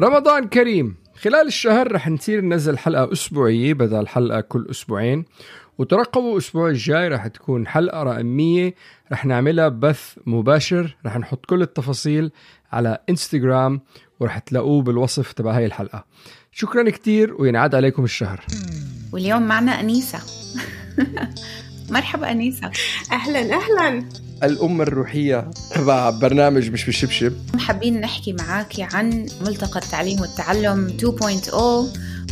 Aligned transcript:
رمضان 0.00 0.48
كريم. 0.48 0.96
خلال 1.22 1.46
الشهر 1.46 1.92
رح 1.92 2.08
نصير 2.08 2.40
ننزل 2.40 2.78
حلقة 2.78 3.12
أسبوعية 3.12 3.74
بدل 3.74 4.08
حلقة 4.08 4.40
كل 4.40 4.66
أسبوعين. 4.70 5.24
وترقبوا 5.78 6.32
الأسبوع 6.32 6.68
الجاي 6.68 7.08
رح 7.08 7.26
تكون 7.26 7.66
حلقة 7.66 8.02
رقم 8.02 8.26
100 8.26 8.72
رح 9.12 9.24
نعملها 9.24 9.68
بث 9.68 10.14
مباشر. 10.26 10.96
رح 11.06 11.18
نحط 11.18 11.46
كل 11.46 11.62
التفاصيل 11.62 12.30
على 12.72 12.98
إنستغرام 13.10 13.80
ورح 14.20 14.38
تلاقوه 14.38 14.82
بالوصف 14.82 15.32
تبع 15.32 15.56
هاي 15.56 15.66
الحلقة. 15.66 16.04
شكرا 16.52 16.90
كتير 16.90 17.34
وينعاد 17.38 17.74
عليكم 17.74 18.04
الشهر. 18.04 18.44
واليوم 19.12 19.42
معنا 19.42 19.80
أنيسة. 19.80 20.18
مرحبا 21.90 22.30
أنيسة. 22.30 22.70
أهلا 23.12 23.40
أهلا. 23.40 24.08
الأم 24.42 24.82
الروحية 24.82 25.50
تبع 25.74 26.10
برنامج 26.10 26.70
مش 26.70 26.84
بالشبشب. 26.84 27.32
حابين 27.58 28.00
نحكي 28.00 28.32
معاك 28.32 28.94
عن 28.94 29.26
ملتقى 29.46 29.80
التعليم 29.80 30.20
والتعلم 30.20 30.96
2.0 31.50 31.54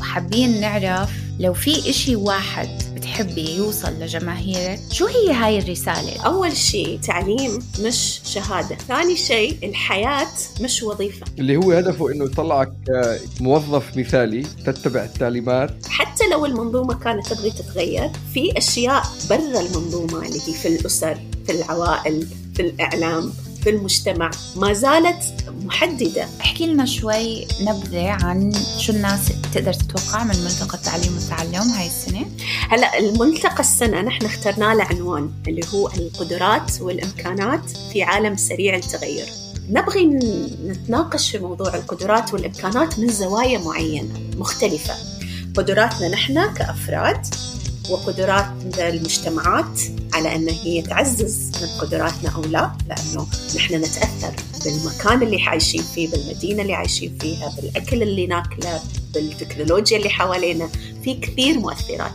وحابين 0.00 0.60
نعرف 0.60 1.10
لو 1.40 1.54
في 1.54 1.90
إشي 1.90 2.16
واحد 2.16 2.68
بتحبي 3.17 3.56
يوصل 3.56 3.92
لجماهيرك 3.92 4.81
شو 4.92 5.06
هي 5.06 5.33
هاي 5.33 5.59
الرسالة؟ 5.59 6.22
أول 6.27 6.56
شيء 6.56 7.00
تعليم 7.00 7.58
مش 7.81 8.20
شهادة. 8.25 8.77
ثاني 8.77 9.17
شيء 9.17 9.58
الحياة 9.62 10.27
مش 10.61 10.83
وظيفة. 10.83 11.27
اللي 11.39 11.56
هو 11.56 11.73
هدفه 11.73 12.12
إنه 12.12 12.25
يطلعك 12.25 12.73
موظف 13.41 13.97
مثالي 13.97 14.42
تتبع 14.42 15.05
التعليمات. 15.05 15.86
حتى 15.89 16.28
لو 16.33 16.47
المنظومة 16.47 16.95
كانت 16.95 17.27
تبغي 17.27 17.50
تتغير 17.50 18.11
في 18.34 18.58
أشياء 18.58 19.03
برا 19.30 19.61
المنظومة 19.61 20.27
اللي 20.27 20.41
هي 20.48 20.53
في 20.53 20.69
الأسر 20.69 21.19
في 21.47 21.53
العوائل 21.53 22.27
في 22.55 22.62
الإعلام. 22.62 23.33
في 23.67 23.70
المجتمع 23.70 24.31
ما 24.56 24.72
زالت 24.72 25.50
محددة. 25.64 26.28
احكي 26.41 26.67
لنا 26.67 26.84
شوي 26.84 27.47
نبذة 27.61 28.11
عن 28.11 28.53
شو 28.78 28.92
الناس 28.92 29.20
تقدر 29.55 29.73
تتوقع 29.73 30.25
من 30.25 30.45
ملتقى 30.45 30.78
التعليم 30.78 31.14
والتعلم 31.14 31.70
هاي 31.70 31.86
السنة. 31.86 32.27
هلا 32.69 32.98
الملتقى 32.98 33.61
السنة 33.61 34.01
نحن 34.01 34.24
اخترنا 34.24 34.74
له 34.74 34.85
عنوان 34.85 35.30
اللي 35.48 35.63
هو 35.74 35.89
القدرات 35.89 36.80
والإمكانات 36.80 37.70
في 37.92 38.02
عالم 38.02 38.36
سريع 38.36 38.77
التغير. 38.77 39.27
نبغي 39.70 40.05
نتناقش 40.67 41.30
في 41.30 41.39
موضوع 41.39 41.74
القدرات 41.74 42.35
والإمكانات 42.35 42.98
من 42.98 43.08
زوايا 43.08 43.58
معينة 43.58 44.20
مختلفة. 44.36 44.95
قدراتنا 45.57 46.08
نحن 46.08 46.55
كأفراد 46.55 47.27
وقدرات 47.91 48.47
المجتمعات 48.79 49.80
على 50.14 50.35
أن 50.36 50.48
هي 50.48 50.83
تعزز 50.83 51.52
من 51.63 51.69
قدراتنا 51.80 52.30
أو 52.35 52.42
لا 52.42 52.70
لأنه 52.89 53.27
نحن 53.57 53.74
نتأثر 53.74 54.35
بالمكان 54.64 55.23
اللي 55.23 55.42
عايشين 55.42 55.83
فيه 55.83 56.08
بالمدينة 56.11 56.63
اللي 56.63 56.75
عايشين 56.75 57.19
فيها 57.20 57.52
بالأكل 57.57 58.02
اللي 58.02 58.27
ناكله 58.27 58.80
بالتكنولوجيا 59.14 59.98
اللي 59.98 60.08
حوالينا. 60.08 60.69
في 61.05 61.14
كثير 61.14 61.58
مؤثرات. 61.58 62.13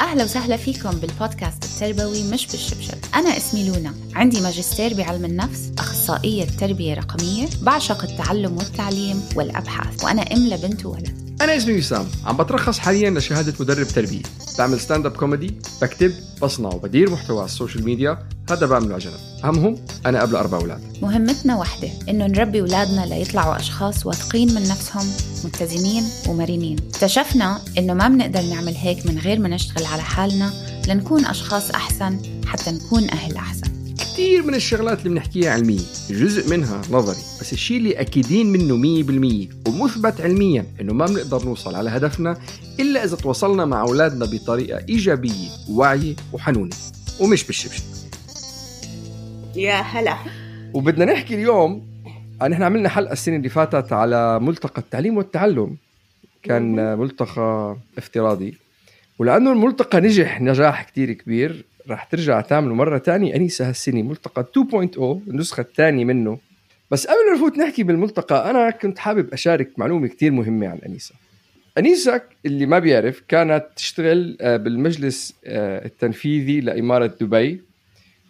أهلا 0.00 0.24
وسهلا 0.24 0.56
فيكم 0.56 0.90
بالبودكاست 0.90 1.64
التربوي 1.64 2.22
مش 2.22 2.46
بالشبشب. 2.46 2.94
أنا 3.14 3.36
اسمي 3.36 3.68
لونا. 3.68 3.94
عندي 4.14 4.40
ماجستير 4.40 4.94
بعلم 4.94 5.24
النفس 5.24 5.70
أخصائية 5.78 6.44
تربية 6.44 6.94
رقمية 6.94 7.48
بعشق 7.62 8.02
التعلم 8.02 8.56
والتعليم 8.56 9.22
والأبحاث 9.36 10.04
وأنا 10.04 10.22
أم 10.22 10.48
لبنت 10.48 10.86
وولد 10.86 11.31
أنا 11.42 11.56
اسمي 11.56 11.78
وسام. 11.78 12.06
عم 12.26 12.36
بترخص 12.36 12.78
حاليا 12.78 13.10
لشهادة 13.10 13.54
مدرب 13.60 13.86
تربية. 13.86 14.22
بعمل 14.58 14.80
stand 14.80 15.06
up 15.06 15.12
comedy 15.12 15.54
بكتب 15.82 16.14
بصنع 16.42 16.68
وبدير 16.68 17.10
محتوى 17.10 17.38
على 17.38 17.46
ال 17.46 17.51
social 17.51 17.84
media. 17.84 18.18
هذا 18.50 18.66
بعمله 18.66 18.94
على 18.94 19.04
جنب. 19.04 19.44
أهمهم 19.44 19.78
أنا 20.06 20.22
قبل 20.22 20.36
أربع 20.36 20.58
أولاد. 20.58 20.80
مهمتنا 21.02 21.56
واحدة 21.56 21.88
إنه 22.08 22.26
نربي 22.26 22.60
أولادنا 22.60 23.06
ليطلعوا 23.06 23.56
أشخاص 23.56 24.06
واثقين 24.06 24.54
من 24.54 24.62
نفسهم 24.62 25.06
متزنين 25.44 26.04
ومرنين. 26.28 26.76
اكتشفنا 26.94 27.60
إنه 27.78 27.94
ما 27.94 28.08
بنقدر 28.08 28.42
نعمل 28.42 28.74
هيك 28.76 29.06
من 29.06 29.18
غير 29.18 29.38
ما 29.38 29.48
نشتغل 29.48 29.86
على 29.86 30.02
حالنا 30.02 30.52
لنكون 30.88 31.26
أشخاص 31.26 31.70
أحسن 31.70 32.18
حتى 32.46 32.70
نكون 32.70 33.10
أهل 33.10 33.36
أحسن. 33.36 33.81
كثير 34.12 34.42
من 34.42 34.54
الشغلات 34.54 34.98
اللي 34.98 35.10
بنحكيها 35.10 35.50
علمية 35.52 35.80
جزء 36.10 36.50
منها 36.50 36.82
نظري 36.90 37.22
بس 37.40 37.52
الشيء 37.52 37.76
اللي 37.76 38.00
أكيدين 38.00 38.46
منه 38.46 38.76
مية 38.76 39.02
بالمية 39.02 39.48
ومثبت 39.68 40.20
علميا 40.20 40.66
إنه 40.80 40.92
ما 40.92 41.06
بنقدر 41.06 41.44
نوصل 41.44 41.74
على 41.74 41.90
هدفنا 41.90 42.36
إلا 42.80 43.04
إذا 43.04 43.16
تواصلنا 43.16 43.64
مع 43.64 43.80
أولادنا 43.80 44.26
بطريقة 44.26 44.84
إيجابية 44.88 45.48
وواعية 45.70 46.14
وحنونة 46.32 46.76
ومش 47.20 47.44
بالشبشب. 47.44 47.82
يا 49.56 49.80
هلا. 49.80 50.16
وبدنا 50.74 51.04
نحكي 51.04 51.34
اليوم 51.34 51.86
نحن 52.48 52.62
عملنا 52.62 52.88
حلقة 52.88 53.12
السنة 53.12 53.36
اللي 53.36 53.48
فاتت 53.48 53.92
على 53.92 54.40
ملتقى 54.40 54.82
التعليم 54.82 55.16
والتعلم. 55.16 55.76
كان 56.42 56.98
ملتقى 56.98 57.76
افتراضي. 57.98 58.54
ولأنه 59.18 59.52
الملتقى 59.52 60.00
نجح 60.00 60.40
نجاح 60.40 60.82
كتير 60.82 61.12
كبير 61.12 61.64
رح 61.88 62.04
ترجع 62.04 62.40
تعمله 62.40 62.74
مرة 62.74 62.98
تانية 62.98 63.36
أنيسة 63.36 63.68
هالسنة 63.68 64.02
ملتقى 64.02 64.46
2.0 64.72 65.00
النسخة 65.00 65.60
الثانية 65.60 66.04
منه. 66.04 66.38
بس 66.90 67.06
قبل 67.06 67.30
ما 67.30 67.36
نفوت 67.36 67.58
نحكي 67.58 67.82
بالملتقى 67.82 68.50
أنا 68.50 68.70
كنت 68.70 68.98
حابب 68.98 69.32
أشارك 69.32 69.78
معلومة 69.78 70.06
كتير 70.08 70.32
مهمة 70.32 70.68
عن 70.68 70.78
أنيسة 70.86 71.14
أنيسة 71.78 72.20
اللي 72.46 72.66
ما 72.66 72.78
بيعرف 72.78 73.22
كانت 73.28 73.64
تشتغل 73.76 74.36
بالمجلس 74.40 75.34
التنفيذي 75.46 76.60
لإمارة 76.60 77.06
دبي 77.20 77.60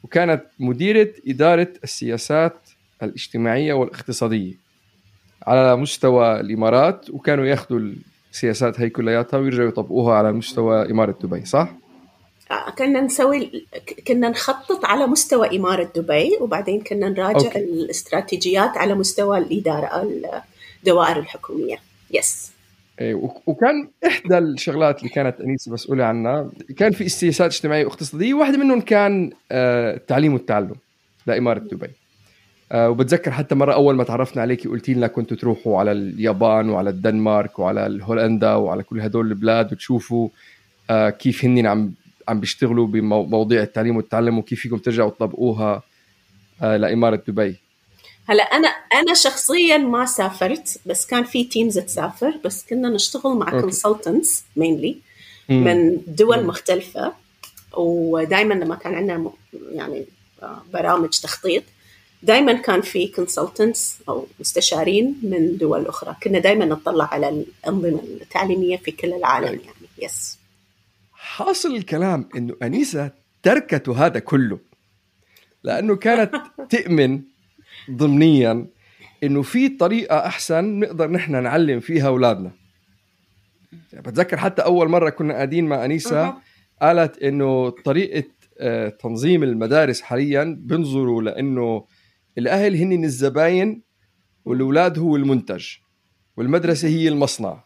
وكانت 0.02 0.42
مديرة 0.58 1.08
إدارة 1.28 1.68
السياسات 1.84 2.56
الاجتماعية 3.02 3.72
والاقتصادية 3.72 4.54
على 5.46 5.76
مستوى 5.76 6.40
الإمارات 6.40 7.10
وكانوا 7.10 7.46
ياخذوا 7.46 7.80
السياسات 8.32 8.80
هي 8.80 8.90
كلياتها 8.90 9.38
ويرجعوا 9.38 9.68
يطبقوها 9.68 10.14
على 10.14 10.32
مستوى 10.32 10.90
إمارة 10.90 11.18
دبي 11.22 11.44
صح؟ 11.44 11.74
كنا 12.78 13.00
نسوي 13.00 13.66
كنا 14.06 14.28
نخطط 14.28 14.84
على 14.84 15.06
مستوى 15.06 15.56
إمارة 15.56 15.92
دبي 15.96 16.36
وبعدين 16.40 16.80
كنا 16.80 17.08
نراجع 17.08 17.46
أوكي. 17.46 17.58
الاستراتيجيات 17.58 18.76
على 18.76 18.94
مستوى 18.94 19.38
الإدارة 19.38 20.08
الدوائر 20.82 21.18
الحكومية. 21.18 21.76
يس 22.10 22.52
وكان 23.46 23.88
إحدى 24.06 24.38
الشغلات 24.38 24.98
اللي 24.98 25.08
كانت 25.08 25.40
أنيسة 25.40 25.72
مسؤولة 25.72 26.04
عنها 26.04 26.50
كان 26.76 26.92
في 26.92 27.08
سياسات 27.08 27.52
اجتماعية 27.52 27.84
واقتصادية 27.84 28.34
واحدة 28.34 28.58
منهم 28.58 28.80
كان 28.80 29.32
التعليم 29.52 30.34
والتعلم 30.34 30.74
لإمارة 31.26 31.58
دبي. 31.58 31.90
وبتذكر 32.74 33.30
حتى 33.30 33.54
مرة 33.54 33.72
أول 33.72 33.94
ما 33.96 34.04
تعرفنا 34.04 34.42
عليك 34.42 34.68
قلتي 34.68 34.94
لنا 34.94 35.06
كنتوا 35.06 35.36
تروحوا 35.36 35.78
على 35.78 35.92
اليابان 35.92 36.70
وعلى 36.70 36.90
الدنمارك 36.90 37.58
وعلى 37.58 37.98
هولندا 38.02 38.54
وعلى 38.54 38.82
كل 38.82 39.00
هدول 39.00 39.28
البلاد 39.28 39.72
وتشوفوا 39.72 40.28
كيف 40.90 41.44
هن 41.44 41.66
عم 41.66 41.92
عم 42.28 42.40
بيشتغلوا 42.40 42.86
بمواضيع 42.86 43.62
التعليم 43.62 43.96
والتعلم 43.96 44.38
وكيف 44.38 44.60
فيكم 44.60 44.78
ترجعوا 44.78 45.10
تطبقوها 45.10 45.82
لإمارة 46.60 47.22
دبي. 47.28 47.56
هلا 48.28 48.42
أنا 48.42 48.68
أنا 48.68 49.14
شخصيا 49.14 49.78
ما 49.78 50.06
سافرت 50.06 50.80
بس 50.86 51.06
كان 51.06 51.24
في 51.24 51.44
teams 51.44 51.78
تسافر 51.78 52.38
بس 52.44 52.64
كنا 52.70 52.88
نشتغل 52.88 53.36
مع 53.36 53.60
consultants 53.60 54.44
mainly 54.56 54.96
من 55.48 56.00
دول 56.06 56.46
مختلفة. 56.46 57.12
ودائما 57.76 58.54
لما 58.54 58.74
كان 58.74 58.94
عندنا 58.94 59.30
يعني 59.72 60.04
برامج 60.72 61.08
تخطيط 61.08 61.62
دائما 62.22 62.52
كان 62.52 62.80
في 62.80 63.08
consultants 63.08 63.98
أو 64.08 64.26
مستشارين 64.40 65.14
من 65.22 65.56
دول 65.56 65.86
أخرى. 65.86 66.16
كنا 66.22 66.38
دائما 66.38 66.64
نطلع 66.64 67.04
على 67.04 67.28
الأنظمة 67.28 68.00
التعليمية 68.20 68.76
في 68.76 68.90
كل 68.90 69.12
العالم 69.12 69.46
يعني. 69.46 69.88
yes 69.98 70.38
حاصل 71.32 71.76
الكلام 71.76 72.28
إنه 72.36 72.56
أنيسة 72.62 73.10
تركت 73.42 73.88
هذا 73.88 74.18
كله 74.18 74.58
لأنه 75.64 75.96
كانت 75.96 76.34
تؤمن 76.76 77.22
ضمنيا 77.90 78.66
إنه 79.22 79.42
في 79.42 79.68
طريقة 79.68 80.26
أحسن 80.26 80.64
نقدر 80.78 81.10
نحن 81.10 81.42
نعلم 81.42 81.80
فيها 81.80 82.06
أولادنا. 82.06 82.50
يعني 83.92 84.04
بتذكر 84.04 84.36
حتى 84.36 84.62
أول 84.62 84.88
مرة 84.88 85.10
كنا 85.10 85.34
قاعدين 85.34 85.64
مع 85.64 85.84
أنيسة 85.84 86.34
قالت 86.82 87.22
إنه 87.22 87.70
طريقة 87.70 88.28
آه، 88.58 88.88
تنظيم 88.88 89.42
المدارس 89.42 90.00
حاليا 90.00 90.56
بينظروا 90.60 91.22
لإنه 91.22 91.86
الأهل 92.38 92.76
هن 92.76 93.04
الزباين 93.04 93.82
والأولاد 94.44 94.98
هو 94.98 95.16
المنتج 95.16 95.66
والمدرسة 96.36 96.88
هي 96.88 97.08
المصنع. 97.08 97.64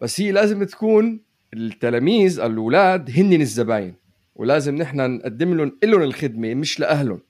بس 0.00 0.20
هي 0.20 0.32
لازم 0.32 0.64
تكون 0.64 1.26
التلاميذ 1.54 2.40
الأولاد 2.40 3.10
هن 3.10 3.32
الزباين. 3.32 3.94
ولازم 4.36 4.76
نحن 4.76 5.10
نقدم 5.10 5.54
لهم 5.54 5.72
لهم 5.84 6.02
الخدمة 6.02 6.54
مش 6.54 6.80
لأهلهم. 6.80 7.20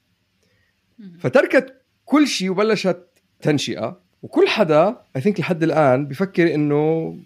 فتركت 1.18 1.74
كل 2.04 2.28
شيء 2.28 2.50
وبلشت 2.50 3.06
تنشئة. 3.42 4.00
وكل 4.22 4.48
حدا 4.48 4.96
اي 5.16 5.20
ثينك 5.20 5.40
لحد 5.40 5.62
الآن 5.62 6.06
بفكر 6.06 6.54
إنه 6.54 7.16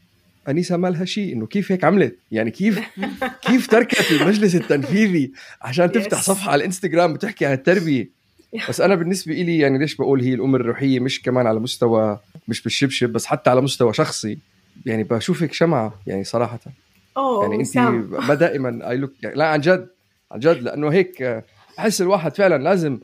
أنيسة 0.48 0.76
ما 0.76 0.88
لها 0.88 1.04
شيء 1.04 1.32
إنه 1.32 1.46
كيف 1.46 1.72
هيك 1.72 1.84
عملت؟ 1.84 2.16
يعني 2.32 2.50
كيف 2.50 2.80
كيف 3.46 3.66
تركت 3.66 4.12
المجلس 4.12 4.54
التنفيذي 4.54 5.32
عشان 5.62 5.92
تفتح 5.92 6.22
صفحة 6.22 6.50
على 6.52 6.60
الإنستغرام 6.60 7.12
بتحكي 7.12 7.46
عن 7.46 7.52
التربية؟ 7.52 8.10
بس 8.68 8.80
أنا 8.80 8.94
بالنسبة 8.94 9.34
لي 9.34 9.58
يعني 9.58 9.78
ليش 9.78 9.94
بقول 9.94 10.20
هي 10.22 10.34
الأم 10.34 10.54
الروحية 10.54 11.00
مش 11.00 11.22
كمان 11.22 11.46
على 11.46 11.60
مستوى 11.60 12.18
مش 12.48 12.62
بالشبشب 12.62 13.10
بس 13.10 13.26
حتى 13.26 13.50
على 13.50 13.60
مستوى 13.60 13.92
شخصي. 13.92 14.38
يعني 14.86 15.04
بشوفك 15.04 15.52
شمعة 15.52 15.94
يعني 16.06 16.24
صراحة. 16.24 16.60
أوه 17.16 17.42
يعني 17.42 17.56
انت 17.56 17.78
ما 18.28 18.34
دائما 18.34 18.90
I 18.90 18.96
look 18.96 19.12
يعني 19.22 19.36
لا 19.36 19.46
عن 19.46 19.60
جد 19.60 19.88
عن 20.32 20.40
جد 20.40 20.62
لأنه 20.62 20.88
هيك 20.88 21.44
بحس 21.78 22.00
الواحد 22.00 22.36
فعلا 22.36 22.62
لازم 22.62 22.98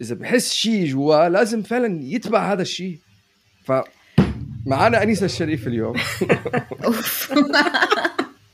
إذا 0.00 0.14
بحس 0.14 0.52
شيء 0.52 0.86
جواه 0.86 1.28
لازم 1.28 1.62
فعلا 1.62 2.00
يتبع 2.02 2.52
هذا 2.52 2.62
الشيء. 2.62 2.98
ف 3.64 3.72
معنا 4.66 5.02
أنيسة 5.02 5.26
الشريف 5.26 5.66
اليوم. 5.66 5.94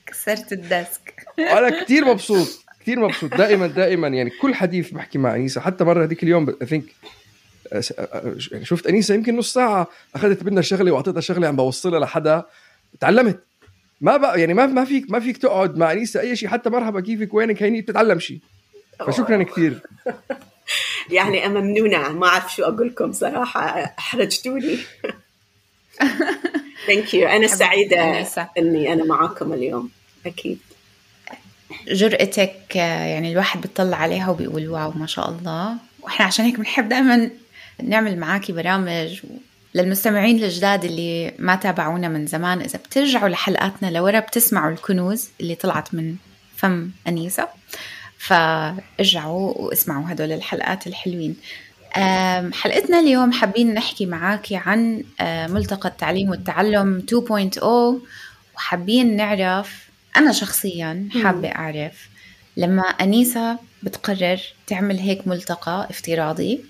كسرت 0.07 0.53
ال 0.53 0.65
desk. 0.65 1.27
أنا 1.39 1.83
كثير 1.83 2.05
مبسوط 2.05 2.49
كثير 2.81 3.01
مبسوط. 3.01 3.35
دائما 3.35 3.67
دائما 3.67 4.09
يعني 4.09 4.31
كل 4.31 4.55
حديث 4.55 4.91
بحكي 4.91 5.19
مع 5.19 5.35
أنيسة 5.35 5.61
حتى 5.61 5.85
مرة 5.85 6.05
هذيك 6.05 6.23
اليوم 6.23 6.57
I 6.63 6.67
think 6.67 6.85
يعني 8.53 8.65
شفت 8.65 8.87
أنيسة 8.87 9.15
يمكن 9.15 9.37
نص 9.37 9.53
ساعة 9.53 9.89
أخذت 10.15 10.43
منها 10.43 10.63
شغلة 10.63 10.93
واعطيتها 10.93 11.21
شغلة 11.21 11.49
عم 11.49 11.57
بوصلها 11.57 12.01
لحدا. 12.01 12.45
تعلمت 13.01 13.41
ما 14.01 14.17
بقى 14.17 14.41
يعني 14.41 14.55
ما 14.55 14.67
ما 14.67 14.85
فيك 14.85 15.11
ما 15.11 15.21
فيك 15.21 15.37
تقعد 15.37 15.79
مع 15.79 15.93
أنيسة 15.93 16.21
أي 16.21 16.37
شيء 16.37 16.49
حتى 16.49 16.71
مرحبا 16.71 17.01
كيفك؟ 17.01 17.35
وينك؟ 17.35 17.63
هيني 17.63 17.81
بتتعلم 17.81 18.19
شيء. 18.19 18.39
فشكرا 19.07 19.43
كثير. 19.43 19.81
يعني 21.11 21.47
أنا 21.47 21.61
ممنونة. 21.61 22.13
ما 22.13 22.27
أعرف 22.27 22.55
شو 22.55 22.65
أقول 22.65 22.89
لكم 22.89 23.13
صراحة. 23.13 23.61
أحرجتوني. 23.99 24.79
thank 26.87 27.15
you 27.15 27.29
أنا 27.29 27.47
سعيدة 27.47 28.27
إني 28.59 28.93
أنا 28.93 29.05
معاكم 29.05 29.53
اليوم. 29.53 29.91
أكيد. 30.27 30.59
جرأتك 31.89 32.77
يعني 32.77 33.33
الواحد 33.33 33.61
بيطلع 33.61 33.97
عليها 33.97 34.31
وبيقول 34.31 34.69
wow 34.69 34.93
ما 34.93 35.07
شاء 35.07 35.31
الله. 35.31 35.77
وإحنا 36.01 36.27
عشان 36.27 36.45
هيك 36.45 36.57
بنحب 36.57 36.89
دائما 36.89 37.31
نعمل 37.83 38.19
معاكي 38.19 38.53
برامج 38.53 39.21
للمستمعين 39.75 40.45
الجداد 40.45 40.85
اللي 40.85 41.35
ما 41.39 41.57
تابعونا 41.57 42.09
من 42.09 42.27
زمان 42.27 42.61
إذا 42.61 42.79
بترجعوا 42.79 43.29
لحلقاتنا 43.29 43.91
لورا 43.91 44.21
بتسمعوا 44.21 44.73
الكنوز 44.73 45.29
اللي 45.41 45.55
طلعت 45.55 45.95
من 45.95 46.17
فم 46.57 46.91
أنيسة. 47.09 47.49
فارجعوا 48.19 49.59
واسمعوا 49.59 50.13
هدول 50.13 50.33
الحلقات 50.33 50.87
الحلوين. 50.87 51.37
حلقتنا 52.53 53.01
اليوم 53.01 53.33
حابين 53.33 53.75
نحكي 53.75 54.07
معاكي 54.07 54.57
عن 54.57 55.05
ملتقى 55.51 55.89
التعليم 55.89 56.31
والتعلم 56.31 57.07
2.0 57.59 57.63
وحابين 58.55 59.17
نعرف 59.17 59.89
أنا 60.17 60.33
شخصيا 60.33 61.09
حابة 61.23 61.49
أعرف 61.49 62.09
لما 62.57 62.83
أنيسة 62.83 63.59
بتقرر 63.83 64.41
تعمل 64.67 64.99
هيك 64.99 65.29
ملتقى 65.29 65.87
افتراضي 65.91 66.61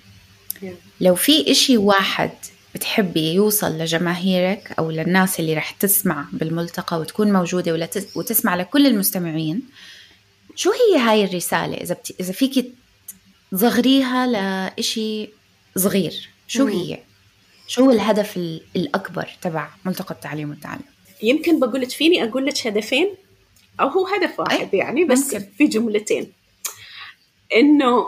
لو 1.00 1.14
في 1.14 1.50
إشي 1.50 1.76
واحد 1.76 2.30
بتحبي 2.74 3.34
يوصل 3.34 3.78
لجماهيرك 3.78 4.74
أو 4.78 4.90
للناس 4.90 5.40
اللي 5.40 5.54
رح 5.54 5.70
تسمع 5.70 6.26
بالملتقى 6.32 7.00
وتكون 7.00 7.32
موجودة 7.32 7.88
وتسمع 8.14 8.56
لكل 8.56 8.86
المستمعين 8.86 9.62
شو 10.54 10.70
هي 10.70 10.98
هاي 11.00 11.24
الرسالة 11.24 11.74
إذا 11.74 11.94
بت... 11.94 12.14
إذا 12.20 12.32
فيك 12.32 12.72
تصغريها 13.52 14.26
لإشي 14.26 15.28
صغير 15.76 16.28
شو 16.48 16.66
هي؟ 16.66 16.98
شو 17.66 17.90
الهدف 17.90 18.36
الأكبر 18.76 19.28
تبع 19.42 19.68
ملتقى 19.84 20.14
التعليم 20.14 20.50
والتعلم؟ 20.50 20.82
يمكن 21.22 21.60
بقول 21.60 21.80
لك 21.80 21.90
فيني 21.90 22.24
أقول 22.24 22.46
لك 22.46 22.66
هدفين 22.66 23.14
أو 23.80 23.88
هو 23.88 24.06
هدف 24.06 24.40
واحد 24.40 24.74
يعني 24.74 25.04
بس 25.04 25.34
ممكن. 25.34 25.46
في 25.58 25.66
جملتين 25.66 26.32
إنه 27.56 28.06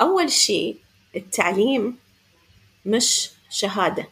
أول 0.00 0.30
شيء 0.30 0.76
التعليم 1.16 1.96
مش 2.86 3.30
شهادة. 3.50 4.08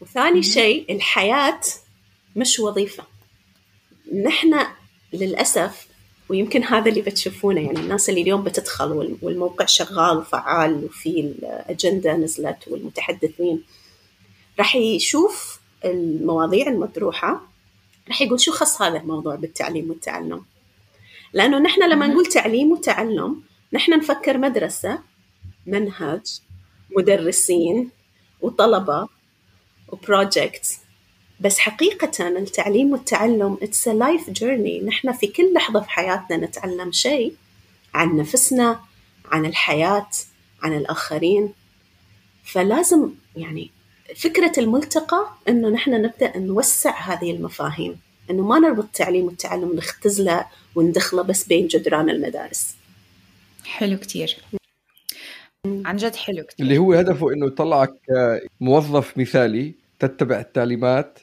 وثاني 0.00 0.42
شيء 0.42 0.94
الحياة 0.94 1.60
مش 2.36 2.60
وظيفة. 2.60 3.04
نحن 4.24 4.66
للأسف 5.12 5.86
ويمكن 6.28 6.64
هذا 6.64 6.88
اللي 6.88 7.02
بتشوفونه 7.02 7.60
يعني 7.60 7.78
الناس 7.80 8.08
اللي 8.08 8.22
اليوم 8.22 8.42
بتدخل 8.42 9.16
والموقع 9.22 9.64
شغال 9.64 10.16
وفعال 10.16 10.84
وفي 10.84 11.20
الأجندة 11.20 12.16
نزلت 12.16 12.68
والمتحدثين 12.68 13.62
راح 14.58 14.76
يشوف 14.76 15.60
المواضيع 15.84 16.66
المطروحة 16.66 17.40
راح 18.08 18.22
يقول 18.22 18.40
شو 18.40 18.52
خص 18.52 18.82
هذا 18.82 18.98
الموضوع 18.98 19.34
بالتعليم 19.34 19.90
والتعلم؟ 19.90 20.44
لأنه 21.32 21.58
نحن 21.58 21.90
لما 21.90 22.06
نقول 22.06 22.26
تعليم 22.26 22.72
وتعلم 22.72 23.42
نحن 23.72 23.92
نفكر 23.98 24.38
مدرسة 24.38 24.98
منهج 25.66 26.40
مدرسين 26.96 27.90
وطلبة 28.42 29.08
وبروجكت 29.88 30.78
بس 31.40 31.58
حقيقة 31.58 32.28
التعليم 32.28 32.92
والتعلم 32.92 33.56
it's 33.56 33.86
a 33.86 33.94
life 33.94 34.32
journey. 34.40 34.84
نحن 34.84 35.12
في 35.12 35.26
كل 35.26 35.52
لحظة 35.52 35.80
في 35.80 35.90
حياتنا 35.90 36.36
نتعلم 36.36 36.92
شيء 36.92 37.34
عن 37.94 38.16
نفسنا 38.16 38.80
عن 39.24 39.46
الحياة 39.46 40.08
عن 40.62 40.76
الآخرين. 40.76 41.52
فلازم 42.44 43.10
يعني 43.36 43.70
فكرة 44.16 44.52
الملتقى 44.58 45.28
إنه 45.48 45.68
نحن 45.68 45.90
نبدأ 45.90 46.38
نوسع 46.38 47.00
هذه 47.00 47.30
المفاهيم. 47.30 48.00
إنه 48.30 48.42
ما 48.42 48.58
نربط 48.58 48.84
التعليم 48.84 49.24
والتعلم 49.24 49.72
نختزله 49.76 50.46
وندخله 50.74 51.22
بس 51.22 51.44
بين 51.44 51.66
جدران 51.66 52.10
المدارس. 52.10 52.74
حلو 53.64 53.98
كتير. 53.98 54.36
عن 55.66 55.96
جد 55.96 56.16
حلو 56.16 56.44
كتير. 56.44 56.66
اللي 56.66 56.78
هو 56.78 56.92
هدفه 56.92 57.32
إنه 57.32 57.46
يطلعك 57.46 57.94
موظف 58.60 59.18
مثالي 59.18 59.74
تتبع 59.98 60.40
التعليمات. 60.40 61.18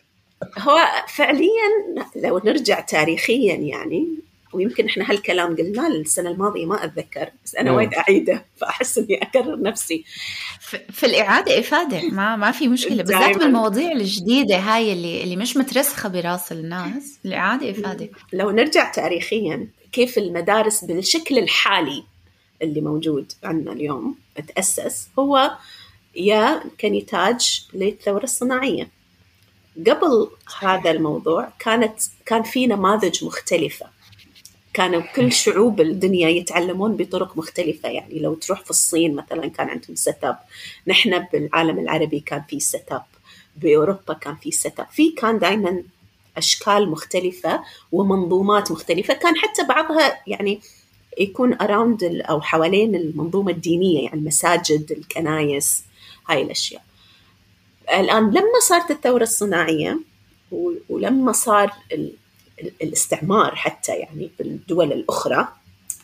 هو 0.60 0.78
فعليا 1.08 1.98
لو 2.16 2.42
نرجع 2.46 2.80
تاريخيا 2.80 3.56
يعني 3.56 4.08
ويمكن 4.54 4.86
إحنا 4.86 5.12
هالكلام 5.12 5.56
قلناه 5.56 5.88
السنة 5.88 6.30
الماضية 6.30 6.66
ما 6.66 6.84
أتذكر 6.84 7.30
بس 7.46 7.56
أنا 7.56 7.72
وايد 7.72 7.94
أعيده 7.94 8.46
فأحس 8.58 8.98
إني 8.98 9.22
أكرر 9.22 9.62
نفسي. 9.62 10.04
في 10.92 11.06
الإعادة 11.06 11.60
إفادة 11.60 12.02
ما 12.10 12.36
ما 12.36 12.52
في 12.52 12.68
مشكلة. 12.68 13.04
بالذات 13.04 13.38
بالمواضيع 13.38 13.92
الجديدة 13.92 14.58
هاي 14.58 14.94
اللي 14.94 15.24
اللي 15.24 15.36
مش 15.36 15.58
مترسخة 15.58 16.10
براس 16.10 16.52
الناس 16.52 17.20
الإعادة 17.26 17.72
إفادة. 17.72 18.10
لو 18.34 18.52
نرجع 18.52 18.92
تاريخيا 18.92 19.68
كيف 19.92 20.18
المدارس 20.18 20.86
بالشكل 20.86 21.38
الحالي 21.38 22.04
اللي 22.62 22.82
موجود 22.82 23.32
عندنا 23.44 23.72
اليوم 23.72 24.16
تأسس 24.56 25.10
هو 25.20 25.52
يا 26.16 26.64
كنتاج 26.82 27.68
للثورة 27.74 28.24
الصناعية. 28.24 28.90
قبل 29.88 30.30
هذا 30.60 30.92
الموضوع 30.92 31.50
كانت 31.60 32.00
كان 32.26 32.44
في 32.44 32.68
نماذج 32.68 33.26
مختلفة. 33.26 33.86
كانوا 34.74 35.02
كل 35.16 35.32
شعوب 35.32 35.82
الدنيا 35.82 36.30
يتعلمون 36.30 36.98
بطرق 36.98 37.38
مختلفة. 37.38 37.90
يعني 37.90 38.20
لو 38.20 38.34
تروح 38.34 38.64
في 38.64 38.70
الصين 38.70 39.16
مثلا 39.16 39.48
كان 39.48 39.70
عندهم 39.70 39.96
set 39.96 40.24
up 40.24 40.38
نحن 40.88 41.20
بالعالم 41.34 41.80
العربي 41.80 42.20
كان 42.20 42.42
في 42.50 42.60
set 42.60 42.92
up 42.92 43.04
بأوروبا 43.56 44.14
كان 44.14 44.36
في 44.36 44.52
set 44.52 44.80
up 44.80 44.88
في 44.92 45.12
كان 45.12 45.40
دائما 45.40 45.84
أشكال 46.38 46.90
مختلفة 46.90 47.64
ومنظومات 47.92 48.72
مختلفة. 48.72 49.14
كان 49.14 49.38
حتى 49.38 49.64
بعضها 49.70 50.22
يعني 50.28 50.62
يكون 51.18 51.54
around 51.54 52.04
أو 52.04 52.42
حوالين 52.42 52.96
المنظومة 52.96 53.52
الدينية 53.52 54.04
يعني 54.04 54.20
المساجد 54.20 54.92
الكنايس 54.92 55.84
هاي 56.30 56.42
الأشياء. 56.42 56.84
الآن 57.94 58.30
لما 58.30 58.60
صارت 58.68 58.92
الثورة 58.92 59.24
الصناعية 59.24 60.00
ولما 60.90 61.32
صار 61.32 61.74
الاستعمار 62.82 63.56
حتى 63.56 63.92
يعني 63.92 64.30
بالدول 64.40 64.92
الأخرى 64.92 65.48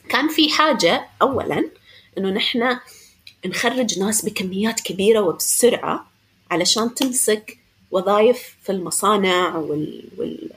كان 0.09 0.29
في 0.29 0.49
حاجة 0.49 1.07
اولا 1.21 1.69
إنه 2.17 2.29
نحن 2.29 2.77
نخرج 3.45 3.99
ناس 3.99 4.25
بكميات 4.25 4.79
كبيرة 4.79 5.19
وبسرعة 5.19 6.07
علشان 6.51 6.95
تمسك 6.95 7.57
وظائف 7.91 8.55
في 8.63 8.71
المصانع 8.71 9.55
وال, 9.55 10.09
وال 10.17 10.49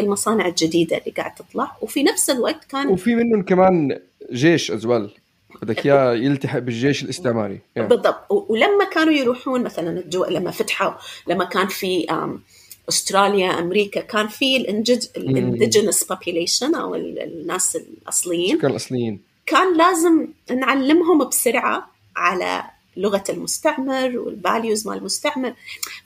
المصانع 0.00 0.46
الجديدة 0.46 0.96
اللي 0.98 1.10
قاعد 1.10 1.34
تطلع. 1.34 1.76
وفي 1.80 2.02
نفس 2.02 2.30
الوقت 2.30 2.64
كان 2.64 2.88
وفي 2.88 3.14
منهم 3.14 3.42
كمان 3.42 4.00
جيش 4.32 4.70
as 4.70 4.83
well 4.83 5.10
بدك 5.62 5.86
إياه 5.86 6.14
يلتحق 6.14 6.58
بالجيش 6.58 7.02
الاستعماري. 7.02 7.58
يعني. 7.76 7.88
بالضبط. 7.88 8.26
ولما 8.30 8.84
كانوا 8.84 9.12
يروحون 9.12 9.62
مثلا 9.62 9.98
الدول 9.98 10.34
لما 10.34 10.50
فتحوا 10.50 10.92
لما 11.28 11.44
كان 11.44 11.66
في 11.66 12.06
أستراليا 12.88 13.58
أمريكا 13.58 14.00
كان 14.00 14.28
في 14.28 14.56
ال 14.56 14.70
indigenous 14.70 16.04
population 16.04 16.74
أو 16.74 16.94
الناس 16.94 17.76
الأصليين. 17.76 18.66
الأصليين. 18.66 19.20
كان 19.46 19.76
لازم 19.76 20.26
نعلمهم 20.50 21.28
بسرعة 21.28 21.90
على 22.16 22.64
لغة 22.98 23.24
المستعمر 23.28 24.18
وال 24.18 24.36
values 24.36 24.88
مال 24.88 24.98
المستعمر. 24.98 25.54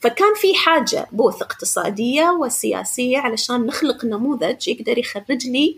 فكان 0.00 0.34
في 0.34 0.54
حاجة 0.54 1.08
both 1.12 1.42
اقتصادية 1.42 2.30
وسياسية 2.30 3.18
علشان 3.18 3.66
نخلق 3.66 4.04
نموذج 4.04 4.68
يقدر 4.68 4.98
يخرج 4.98 5.46
لي 5.46 5.76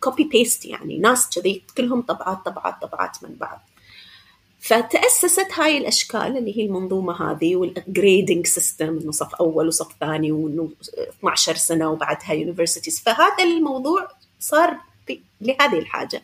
copy 0.00 0.24
paste 0.24 0.64
يعني 0.66 0.98
ناس 0.98 1.30
كذي 1.30 1.62
كلهم 1.76 2.02
طبعات 2.02 2.38
طبعات 2.44 2.74
طبعات 2.82 3.16
من 3.22 3.34
بعض. 3.34 3.60
فتأسست 4.60 5.46
هاي 5.54 5.78
الأشكال 5.78 6.36
اللي 6.38 6.58
هي 6.58 6.66
المنظومة 6.66 7.30
هذه 7.30 7.56
وال 7.56 7.76
grading 7.76 8.46
system 8.46 8.98
إنه 9.02 9.12
صف 9.12 9.34
أول 9.34 9.66
وصف 9.66 9.88
ثاني 10.00 10.32
وإنه 10.32 10.70
12 11.18 11.54
سنة 11.54 11.90
وبعدها 11.90 12.32
universities 12.32 13.00
فهذا 13.00 13.44
الموضوع 13.44 14.08
صار 14.40 14.76
لهذه 15.40 15.78
الحاجة. 15.78 16.22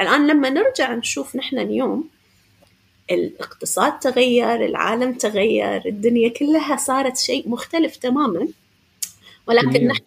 الآن 0.00 0.26
لما 0.26 0.50
نرجع 0.50 0.94
نشوف 0.94 1.36
نحن 1.36 1.58
اليوم 1.58 2.08
الاقتصاد 3.10 3.98
تغير 3.98 4.66
العالم 4.66 5.12
تغير 5.14 5.82
الدنيا 5.86 6.28
كلها 6.28 6.76
صارت 6.76 7.16
شيء 7.16 7.48
مختلف 7.48 7.96
تماما. 7.96 8.48
ولكن 9.46 9.86
نحن 9.86 10.02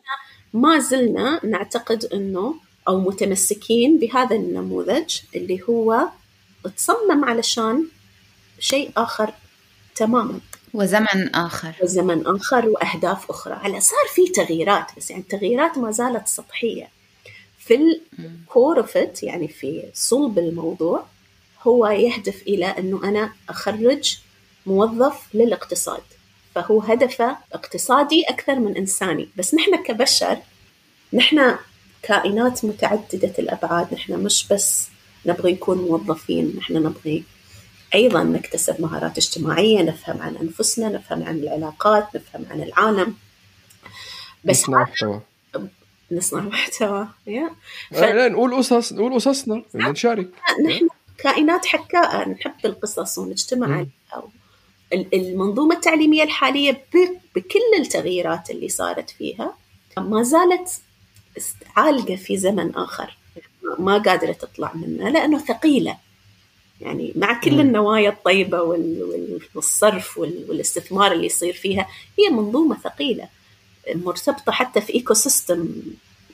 ما 0.54 0.80
زلنا 0.80 1.46
نعتقد 1.46 2.06
إنه 2.06 2.56
أو 2.88 3.00
متمسكين 3.00 4.00
بهذا 4.00 4.36
النموذج 4.36 5.20
اللي 5.36 5.60
هو 5.70 6.08
تصمم 6.78 7.26
علشان 7.26 7.88
شيء 8.60 8.92
آخر 8.98 9.34
تماما. 9.96 10.40
وزمن 10.74 11.36
آخر. 11.36 11.74
وزمن 11.84 12.28
آخر 12.28 12.70
وأهداف 12.70 13.30
أخرى. 13.30 13.60
هلا 13.62 13.80
صار 13.80 14.06
في 14.14 14.28
تغييرات 14.28 14.86
بس 14.98 15.10
يعني 15.10 15.22
التغييرات 15.22 15.78
ما 15.78 15.92
زالت 15.92 16.28
سطحية. 16.28 16.90
في 17.60 18.00
الكور 18.20 18.86
يعني 19.24 19.48
في 19.48 19.84
صلب 19.94 20.40
الموضوع 20.40 21.06
هو 21.68 21.88
يهدف 21.88 22.42
إلى 22.42 22.66
أنه 22.66 23.10
أنا 23.10 23.34
أخرج 23.50 24.18
موظف 24.66 25.22
للاقتصاد. 25.34 26.02
فهو 26.56 26.80
هدفه 26.82 27.38
اقتصادي 27.54 28.24
أكثر 28.30 28.56
من 28.60 28.78
إنساني. 28.78 29.30
بس 29.38 29.54
نحن 29.54 29.84
كبشر 29.84 30.38
نحن 31.14 31.56
كائنات 32.04 32.66
متعددة 32.66 33.34
الأبعاد 33.40 33.94
نحن 33.94 34.14
مش 34.14 34.48
بس 34.52 34.88
نبغي 35.26 35.52
نكون 35.52 35.78
موظفين 35.78 36.54
نحن 36.58 36.74
نبغي 36.74 37.24
أيضا 37.96 38.24
نكتسب 38.24 38.82
مهارات 38.82 39.18
اجتماعية 39.18 39.82
نفهم 39.82 40.22
عن 40.22 40.36
أنفسنا 40.36 40.90
نفهم 40.90 41.24
عن 41.24 41.36
العلاقات 41.40 42.08
نفهم 42.16 42.46
عن 42.52 42.62
العالم. 42.64 43.16
بس 44.46 44.62
نصنع 44.62 44.82
محتوى. 44.82 45.22
نصنع 46.12 46.42
محتوى 46.54 47.08
يا 47.28 47.50
ف... 47.92 47.94
لا 48.00 48.28
نقول 48.28 48.56
قصص 48.56 48.94
نقول 48.94 49.14
قصصنا 49.14 49.64
نشارك. 49.76 50.30
نحن 50.68 50.88
كائنات 51.18 51.66
حكاء 51.66 52.30
نحب 52.30 52.66
القصص 52.66 53.18
ونجتمع 53.18 53.76
عليها. 53.76 54.30
المنظومة 55.14 55.76
التعليمية 55.76 56.24
الحالية 56.24 56.86
بكل 57.36 57.80
التغييرات 57.80 58.50
اللي 58.50 58.70
صارت 58.70 59.10
فيها 59.10 59.58
ما 59.98 60.24
زالت 60.24 60.82
عالقة 61.76 62.16
في 62.16 62.38
زمن 62.38 62.76
آخر. 62.76 63.18
ما 63.80 63.98
قادرة 63.98 64.32
تطلع 64.32 64.74
منه 64.74 65.10
لأنه 65.10 65.38
ثقيلة. 65.38 65.98
يعني 66.82 67.14
مع 67.16 67.40
كل 67.40 67.60
النوايا 67.60 68.10
الطيبة 68.10 68.62
والصرف 69.56 70.18
والاستثمار 70.18 71.12
اللي 71.12 71.26
يصير 71.26 71.54
فيها 71.54 71.88
هي 72.20 72.30
منظومة 72.30 72.78
ثقيلة 72.78 73.30
مرتبطة 73.96 74.52
حتى 74.52 74.82
في 74.82 74.94
ecosystem 74.94 75.70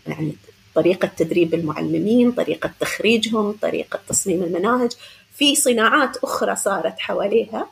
يعني 0.08 0.36
طريقة 0.76 1.12
تدريب 1.18 1.54
المعلمين 1.54 2.32
طريقة 2.32 2.72
تخريجهم 2.80 3.52
طريقة 3.52 4.00
تصميم 4.08 4.44
المناهج. 4.44 4.92
في 5.34 5.56
صناعات 5.56 6.18
أخرى 6.18 6.56
صارت 6.56 7.00
حواليها. 7.00 7.70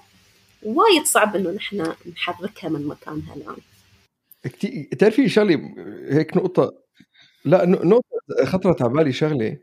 وايد 0.63 1.05
صعب 1.05 1.35
إنه 1.35 1.51
نحن 1.51 1.93
نحركها 2.11 2.69
من 2.69 2.87
مكانها 2.87 3.35
الآن. 3.35 3.55
كتير 4.43 4.87
تعرفي 4.99 5.29
شغلة 5.29 5.59
هيك 6.09 6.37
نقطة. 6.37 6.73
لا 7.45 7.65
نقطة 7.65 8.45
خطرت 8.45 8.81
على 8.81 8.93
بالي 8.93 9.13
شغلة. 9.13 9.57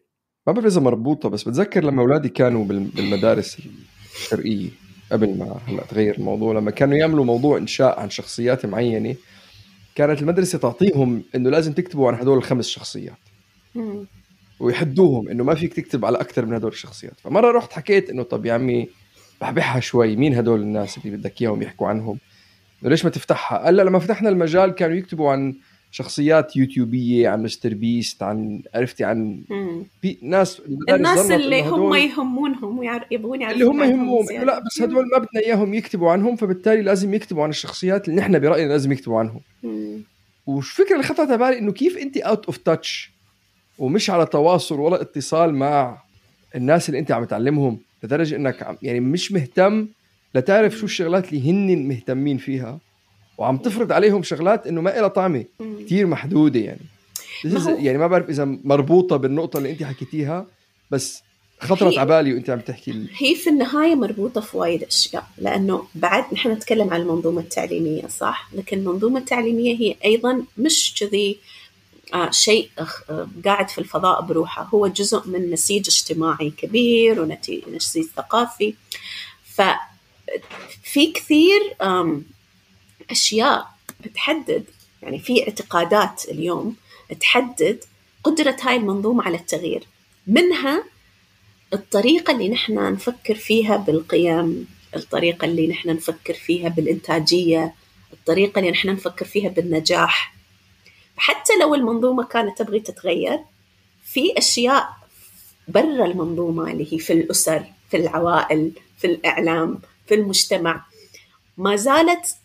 ما 0.46 0.52
بعرف 0.52 0.66
إذا 0.66 0.80
مربوطة 0.80 1.28
بس 1.28 1.48
بتذكر 1.48 1.84
لما 1.84 2.02
أولادي 2.02 2.28
كانوا 2.28 2.64
بالمدارس 2.64 3.58
الشرقية 4.14 4.68
قبل 5.12 5.38
ما 5.38 5.60
هلأ 5.68 5.84
تغير 5.84 6.18
الموضوع 6.18 6.54
لما 6.54 6.70
كانوا 6.70 6.96
يعملوا 6.96 7.24
موضوع 7.24 7.58
إنشاء 7.58 8.00
عن 8.00 8.10
شخصيات 8.10 8.66
معينة. 8.66 9.14
كانت 9.94 10.22
المدرسة 10.22 10.58
تعطيهم 10.58 11.22
إنه 11.34 11.50
لازم 11.50 11.72
تكتبوا 11.72 12.12
عن 12.12 12.14
هدول 12.20 12.38
الخمس 12.38 12.68
شخصيات. 12.68 13.18
ويحدوهم 14.60 15.28
إنه 15.28 15.44
ما 15.44 15.54
فيك 15.54 15.74
تكتب 15.74 16.04
على 16.04 16.20
أكثر 16.20 16.46
من 16.46 16.54
هدول 16.54 16.72
الشخصيات. 16.72 17.20
فمرة 17.20 17.50
رحت 17.50 17.72
حكيت 17.72 18.10
إنه 18.10 18.22
طب 18.22 18.46
يا 18.46 18.52
عمي 18.52 18.88
بحبحها 19.40 19.80
شوي 19.80 20.16
مين 20.16 20.34
هدول 20.34 20.60
الناس 20.60 20.98
اللي 20.98 21.16
بدك 21.16 21.42
إياهم 21.42 21.62
يحكوا 21.62 21.88
عنهم؟ 21.88 22.18
ليش 22.82 23.04
ما 23.04 23.10
تفتحها؟ 23.10 23.58
قال 23.58 23.76
لما 23.76 23.98
فتحنا 23.98 24.28
المجال 24.28 24.70
كانوا 24.70 24.96
يكتبوا 24.96 25.30
عن 25.30 25.54
شخصيات 25.94 26.56
يوتيوبية 26.56 27.28
عن 27.28 27.42
مستر 27.42 27.74
بيست 27.74 28.22
عن 28.22 28.62
عرفتي 28.74 29.04
عن 29.04 29.42
بي 30.02 30.18
ناس 30.22 30.62
الناس 30.88 31.30
اللي 31.30 31.62
هم 31.62 31.94
يهمونهم 31.94 32.78
ويبغون 32.78 33.40
يعرفوا 33.40 33.54
اللي 33.54 33.64
هم 33.64 33.82
يهمهم. 33.82 34.44
لا 34.44 34.58
بس 34.58 34.82
هدول 34.82 35.04
ما 35.12 35.18
بدنا 35.18 35.46
إياهم 35.46 35.74
يكتبوا 35.74 36.10
عنهم 36.10 36.36
فبالتالي 36.36 36.82
لازم 36.82 37.14
يكتبوا 37.14 37.42
عن 37.42 37.50
الشخصيات 37.50 38.08
اللي 38.08 38.20
نحن 38.20 38.38
برأينا 38.38 38.68
لازم 38.68 38.92
يكتبوا 38.92 39.18
عنهم. 39.18 39.40
وش 40.46 40.72
فكره 40.72 40.92
اللي 40.92 41.02
خطرت 41.02 41.28
على 41.28 41.38
بالي 41.38 41.58
إنه 41.58 41.72
كيف 41.72 41.98
أنت 41.98 42.16
out 42.16 42.46
of 42.46 42.56
touch 42.56 43.10
ومش 43.78 44.10
على 44.10 44.26
تواصل 44.26 44.80
ولا 44.80 45.00
اتصال 45.02 45.54
مع 45.54 46.02
الناس 46.54 46.88
اللي 46.88 46.98
أنت 46.98 47.12
عم 47.12 47.24
تعلمهم 47.24 47.78
لدرجة 48.02 48.36
إنك 48.36 48.76
يعني 48.82 49.00
مش 49.00 49.32
مهتم 49.32 49.88
لتعرف 50.34 50.76
شو 50.76 50.86
الشغلات 50.86 51.32
اللي 51.32 51.50
هن 51.50 51.88
مهتمين 51.88 52.38
فيها. 52.38 52.78
وعم 53.38 53.56
تفرض 53.56 53.92
عليهم 53.92 54.22
شغلات 54.22 54.66
إنه 54.66 54.80
ما 54.80 54.90
لها 54.90 55.08
طعمة. 55.08 55.44
كثير 55.86 56.06
محدودة 56.06 56.60
يعني. 56.60 56.80
ما 57.44 57.70
يعني 57.70 57.98
ما 57.98 58.06
بعرف 58.06 58.28
إذا 58.28 58.44
مربوطة 58.44 59.16
بالنقطة 59.16 59.58
اللي 59.58 59.70
أنت 59.70 59.82
حكيتيها 59.82 60.46
بس 60.90 61.22
خطرت 61.60 61.98
على 61.98 62.08
بالي 62.08 62.34
وأنت 62.34 62.50
عم 62.50 62.60
تحكي 62.60 62.92
لي 62.92 63.06
هي 63.18 63.34
في 63.34 63.50
النهاية 63.50 63.94
مربوطة 63.94 64.40
في 64.40 64.56
وايد 64.56 64.82
أشياء 64.82 65.26
لأنه 65.38 65.86
بعد 65.94 66.24
نحن 66.32 66.50
نتكلم 66.50 66.90
عن 66.90 67.00
المنظومة 67.00 67.40
التعليمية 67.40 68.06
صح؟ 68.06 68.48
لكن 68.52 68.78
المنظومة 68.78 69.20
التعليمية 69.20 69.76
هي 69.76 69.96
أيضا 70.04 70.42
مش 70.58 70.94
كذي 71.00 71.38
آه 72.14 72.30
شيء 72.30 72.68
آه 72.78 73.28
قاعد 73.44 73.68
في 73.68 73.78
الفضاء 73.78 74.22
بروحه 74.22 74.62
هو 74.62 74.86
جزء 74.86 75.28
من 75.28 75.50
نسيج 75.50 75.86
اجتماعي 75.88 76.50
كبير 76.50 77.20
ونسيج 77.20 78.04
ثقافي. 78.16 78.74
ففي 79.44 81.12
كثير 81.12 81.60
أشياء 83.10 83.66
بتحدد 84.00 84.64
يعني 85.02 85.18
في 85.18 85.42
اعتقادات 85.42 86.24
اليوم 86.28 86.76
تحدد 87.20 87.84
قدرة 88.24 88.56
هاي 88.62 88.76
المنظومة 88.76 89.24
على 89.24 89.36
التغيير. 89.36 89.86
منها 90.26 90.84
الطريقة 91.72 92.32
اللي 92.32 92.48
نحن 92.48 92.92
نفكر 92.92 93.34
فيها 93.34 93.76
بالقيم 93.76 94.66
الطريقة 94.96 95.44
اللي 95.44 95.66
نحن 95.66 95.90
نفكر 95.90 96.34
فيها 96.34 96.68
بالإنتاجية 96.68 97.74
الطريقة 98.12 98.58
اللي 98.58 98.70
نحن 98.70 98.88
نفكر 98.88 99.24
فيها 99.24 99.48
بالنجاح. 99.48 100.34
حتى 101.16 101.52
لو 101.60 101.74
المنظومة 101.74 102.24
كانت 102.24 102.58
تبغي 102.58 102.80
تتغير 102.80 103.38
في 104.04 104.38
أشياء 104.38 104.88
برا 105.68 106.06
المنظومة 106.06 106.70
اللي 106.70 106.92
هي 106.92 106.98
في 106.98 107.12
الأسر 107.12 107.64
في 107.90 107.96
العوائل 107.96 108.72
في 108.98 109.06
الإعلام 109.06 109.78
في 110.06 110.14
المجتمع 110.14 110.84
ما 111.58 111.76
زالت 111.76 112.36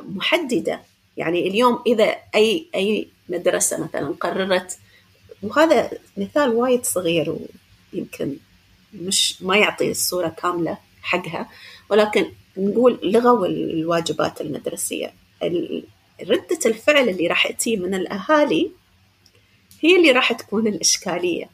محددة. 0.00 0.80
يعني 1.16 1.48
اليوم 1.48 1.82
إذا 1.86 2.16
أي 2.34 2.66
أي 2.74 3.08
مدرسة 3.28 3.84
مثلا 3.84 4.14
قررت 4.20 4.78
وهذا 5.42 5.90
مثال 6.16 6.48
وايد 6.48 6.84
صغير 6.84 7.36
ويمكن 7.92 8.36
مش 8.94 9.42
ما 9.42 9.56
يعطي 9.56 9.90
الصورة 9.90 10.28
كاملة 10.28 10.78
حقها 11.02 11.48
ولكن 11.90 12.32
نقول 12.56 13.00
لغوا 13.02 13.46
الواجبات 13.46 14.40
المدرسية. 14.40 15.12
ردة 16.22 16.58
الفعل 16.66 17.08
اللي 17.08 17.26
راح 17.26 17.52
تجي 17.52 17.76
من 17.76 17.94
الأهالي 17.94 18.70
هي 19.80 19.96
اللي 19.96 20.10
راح 20.10 20.32
تكون 20.32 20.66
الإشكالية. 20.66 21.50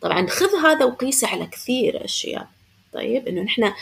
طبعا 0.00 0.26
خذ 0.26 0.56
هذا 0.56 0.84
وقيسه 0.84 1.28
على 1.28 1.46
كثير 1.46 2.04
أشياء. 2.04 2.48
طيب 2.92 3.28
إنه 3.28 3.42
نحن 3.42 3.72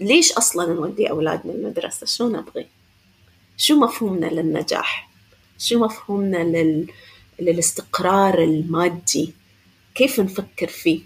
ليش 0.00 0.32
أصلا 0.32 0.74
نودي 0.74 1.10
أولادنا 1.10 1.52
المدرسة؟ 1.52 2.06
شو 2.06 2.28
نبغي؟ 2.28 2.66
شو 3.60 3.74
مفهومنا 3.74 4.26
للنجاح؟ 4.26 5.10
شو 5.58 5.78
مفهومنا 5.78 6.36
لل... 6.36 6.86
للاستقرار 7.40 8.42
المادي؟ 8.42 9.32
كيف 9.94 10.20
نفكر 10.20 10.66
فيه؟ 10.66 11.00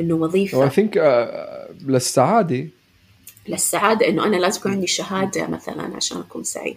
إنه 0.00 0.14
وظيفة. 0.14 0.68
I 0.68 0.72
think 0.72 0.94
uh, 0.94 1.84
للسعادة. 1.88 2.68
للسعادة 3.48 4.08
إنه 4.08 4.26
أنا 4.26 4.36
لازم 4.36 4.60
يكون 4.60 4.72
عندي 4.72 4.86
شهادة 4.86 5.46
مثلا 5.46 5.96
عشان 5.96 6.18
أكون 6.18 6.44
سعيد. 6.44 6.76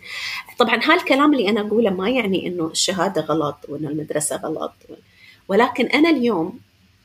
طبعا 0.59 0.79
هالكلام 0.83 1.33
اللي 1.33 1.49
أنا 1.49 1.61
أقوله 1.61 1.89
ما 1.89 2.09
يعني 2.09 2.47
إنه 2.47 2.67
الشهادة 2.67 3.21
غلط 3.21 3.57
وإنه 3.69 3.89
المدرسة 3.89 4.35
غلط. 4.35 4.73
ولكن 5.47 5.85
أنا 5.85 6.09
اليوم 6.09 6.59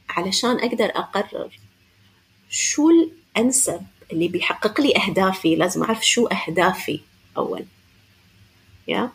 علشان 0.09 0.59
أقدر 0.59 0.85
أقرر 0.85 1.59
شو 2.51 2.91
الأنسب 2.91 3.81
اللي 4.13 4.29
بيحقق 4.29 4.81
لي 4.81 4.97
أهدافي 4.97 5.57
لازم 5.57 5.83
أعرف 5.83 6.07
شو 6.07 6.27
أهدافي. 6.27 7.01
أول. 7.37 7.65
يا 8.89 9.11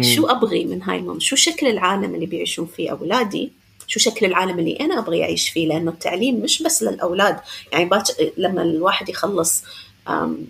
شو 0.00 0.26
أبغي 0.26 0.64
من 0.64 0.82
هاي 0.82 0.96
المنظومه 0.96 1.20
شو 1.20 1.36
شكل 1.36 1.66
العالم 1.66 2.14
اللي 2.14 2.26
بيعيشون 2.26 2.66
فيه 2.66 2.90
أولادي؟ 2.90 3.52
شو 3.86 4.00
شكل 4.00 4.26
العالم 4.26 4.58
اللي 4.58 4.76
أنا 4.80 4.98
أبغي 4.98 5.22
أعيش 5.22 5.48
فيه؟ 5.48 5.68
لأنه 5.68 5.90
التعليم 5.90 6.40
مش 6.40 6.62
بس 6.62 6.82
للأولاد. 6.82 7.40
يعني 7.72 7.84
باش 7.84 8.02
لما 8.36 8.62
الواحد 8.62 9.08
يخلص 9.08 9.64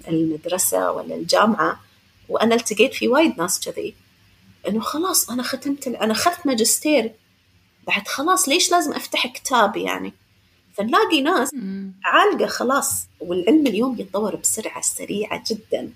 المدرسة 0.09 0.93
ولا 0.93 1.15
الجامعة 1.15 1.81
وأنا 2.29 2.55
التقيت 2.55 2.95
في 2.95 3.09
وايد 3.09 3.38
ناس 3.38 3.61
كذي. 3.61 3.95
إنه 4.69 4.81
خلاص 4.81 5.31
أنا 5.31 5.43
ختمت 5.43 5.87
أنا 5.87 6.12
أخذت 6.12 6.47
ماجستير. 6.47 7.12
بعد 7.87 8.09
خلاص 8.09 8.49
ليش 8.49 8.71
لازم 8.71 8.93
أفتح 8.93 9.27
كتاب 9.27 9.77
يعني؟ 9.77 10.12
فنلاقي 10.75 11.21
ناس 11.23 11.50
عالقة 12.05 12.47
خلاص 12.47 13.07
والعلم 13.21 13.67
اليوم 13.67 14.00
يتطور 14.00 14.37
بسرعة 14.37 14.81
سريعة 14.81 15.45
جدا. 15.50 15.91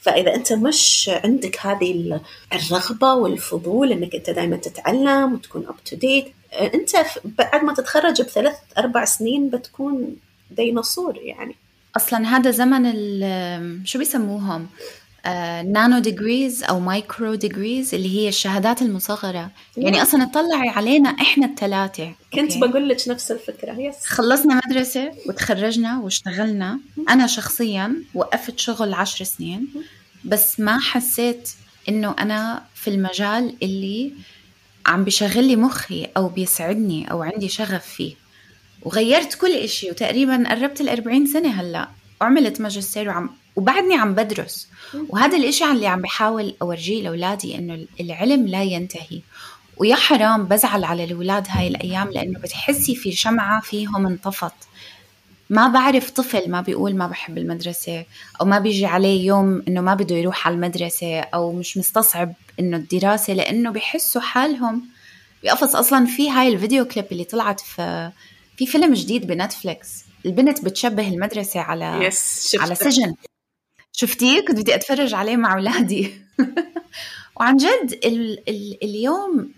فإذا 0.00 0.34
أنت 0.34 0.52
مش 0.52 1.10
عندك 1.24 1.66
هذه 1.66 2.20
الرغبة 2.52 3.14
والفضول 3.14 3.92
إنك 3.92 4.14
أنت 4.14 4.30
دائما 4.30 4.56
تتعلم 4.56 5.32
وتكون 5.32 5.66
up 5.66 5.84
to 5.84 5.96
date 5.96 6.32
أنت 6.52 6.90
بعد 7.24 7.64
ما 7.64 7.74
تتخرج 7.74 8.22
بثلاث 8.22 8.56
أربع 8.78 9.04
سنين 9.04 9.50
بتكون 9.50 10.16
ديناصور 10.50 11.16
يعني. 11.16 11.56
أصلا 11.96 12.36
هذا 12.36 12.50
زمن 12.50 12.84
شو 13.84 13.98
بيسموهم؟ 13.98 14.66
nano 15.62 15.98
degrees 15.98 16.64
أو 16.64 16.80
micro 16.80 17.34
degrees 17.34 17.94
اللي 17.94 18.18
هي 18.18 18.28
الشهادات 18.28 18.82
المصغرة. 18.82 19.50
يعني 19.76 20.02
أصلا 20.02 20.22
اطلعي 20.22 20.68
علينا 20.68 21.10
إحنا 21.10 21.46
الثلاثه 21.46 22.12
كنت 22.32 22.58
بقول 22.58 22.88
لك 22.88 23.08
نفس 23.08 23.30
الفكرة. 23.30 23.72
yes 23.72 24.06
خلصنا 24.06 24.60
مدرسة 24.66 25.12
وتخرجنا 25.26 25.98
واشتغلنا. 25.98 26.80
أنا 27.08 27.26
شخصيا 27.26 28.02
وقفت 28.14 28.58
شغل 28.58 28.94
عشر 28.94 29.24
سنين 29.24 29.68
بس 30.24 30.60
ما 30.60 30.78
حسيت 30.78 31.50
إنه 31.88 32.14
أنا 32.18 32.62
في 32.74 32.90
المجال 32.90 33.56
اللي 33.62 34.12
عم 34.86 35.04
بشغل 35.04 35.44
لي 35.44 35.56
مخي 35.56 36.08
أو 36.16 36.28
بيسعدني 36.28 37.10
أو 37.10 37.22
عندي 37.22 37.48
شغف 37.48 37.86
فيه. 37.86 38.14
وغيرت 38.82 39.34
كل 39.34 39.52
إشي 39.52 39.90
وتقريبا 39.90 40.44
قربت 40.48 40.80
الأربعين 40.80 41.26
سنة 41.26 41.60
هلأ. 41.60 41.88
وعملت 42.20 42.60
ماجستير 42.60 43.08
وعم 43.08 43.30
وبعدني 43.58 43.94
عم 43.94 44.14
بدرس. 44.14 44.68
وهذا 45.08 45.36
الإشي 45.36 45.64
اللي 45.64 45.86
عم 45.86 46.02
بحاول 46.02 46.54
أورجيه 46.62 47.02
لأولادي 47.02 47.54
إنه 47.54 47.86
العلم 48.00 48.46
لا 48.46 48.62
ينتهي. 48.62 49.20
ويا 49.76 49.94
حرام 49.94 50.44
بزعل 50.44 50.84
على 50.84 51.04
الأولاد 51.04 51.46
هاي 51.50 51.68
الأيام 51.68 52.10
لأنه 52.10 52.38
بتحسي 52.38 52.94
في 52.94 53.12
شمعة 53.12 53.60
فيهم 53.60 54.06
انطفت. 54.06 54.52
ما 55.50 55.68
بعرف 55.68 56.10
طفل 56.10 56.50
ما 56.50 56.60
بيقول 56.60 56.96
ما 56.96 57.06
بحب 57.06 57.38
المدرسة 57.38 58.04
أو 58.40 58.46
ما 58.46 58.58
بيجي 58.58 58.86
عليه 58.86 59.26
يوم 59.26 59.62
إنه 59.68 59.80
ما 59.80 59.94
بده 59.94 60.16
يروح 60.16 60.46
على 60.46 60.54
المدرسة 60.54 61.20
أو 61.20 61.52
مش 61.52 61.78
مستصعب 61.78 62.34
إنه 62.60 62.76
الدراسة 62.76 63.32
لأنه 63.32 63.70
بحسوا 63.70 64.20
حالهم. 64.20 64.84
بقفص 65.44 65.76
أصلا 65.76 66.06
في 66.06 66.30
هاي 66.30 66.48
الفيديو 66.48 66.84
كليب 66.84 67.06
اللي 67.12 67.24
طلعت 67.24 67.60
في 67.60 68.10
في 68.56 68.66
فيلم 68.66 68.94
جديد 68.94 69.26
بنتفليكس. 69.26 70.04
البنت 70.26 70.64
بتشبه 70.64 71.08
المدرسة 71.08 71.60
على 71.60 72.06
yes 72.06 72.56
على 72.60 72.74
سجن. 72.74 73.14
شفتيه؟ 74.00 74.44
كنت 74.44 74.60
بدي 74.60 74.74
أتفرج 74.74 75.14
عليه 75.14 75.36
مع 75.36 75.54
أولادي. 75.54 76.12
وعن 77.36 77.56
جد 77.56 77.98
ال 78.04 78.48
ال 78.48 78.78
اليوم 78.82 79.50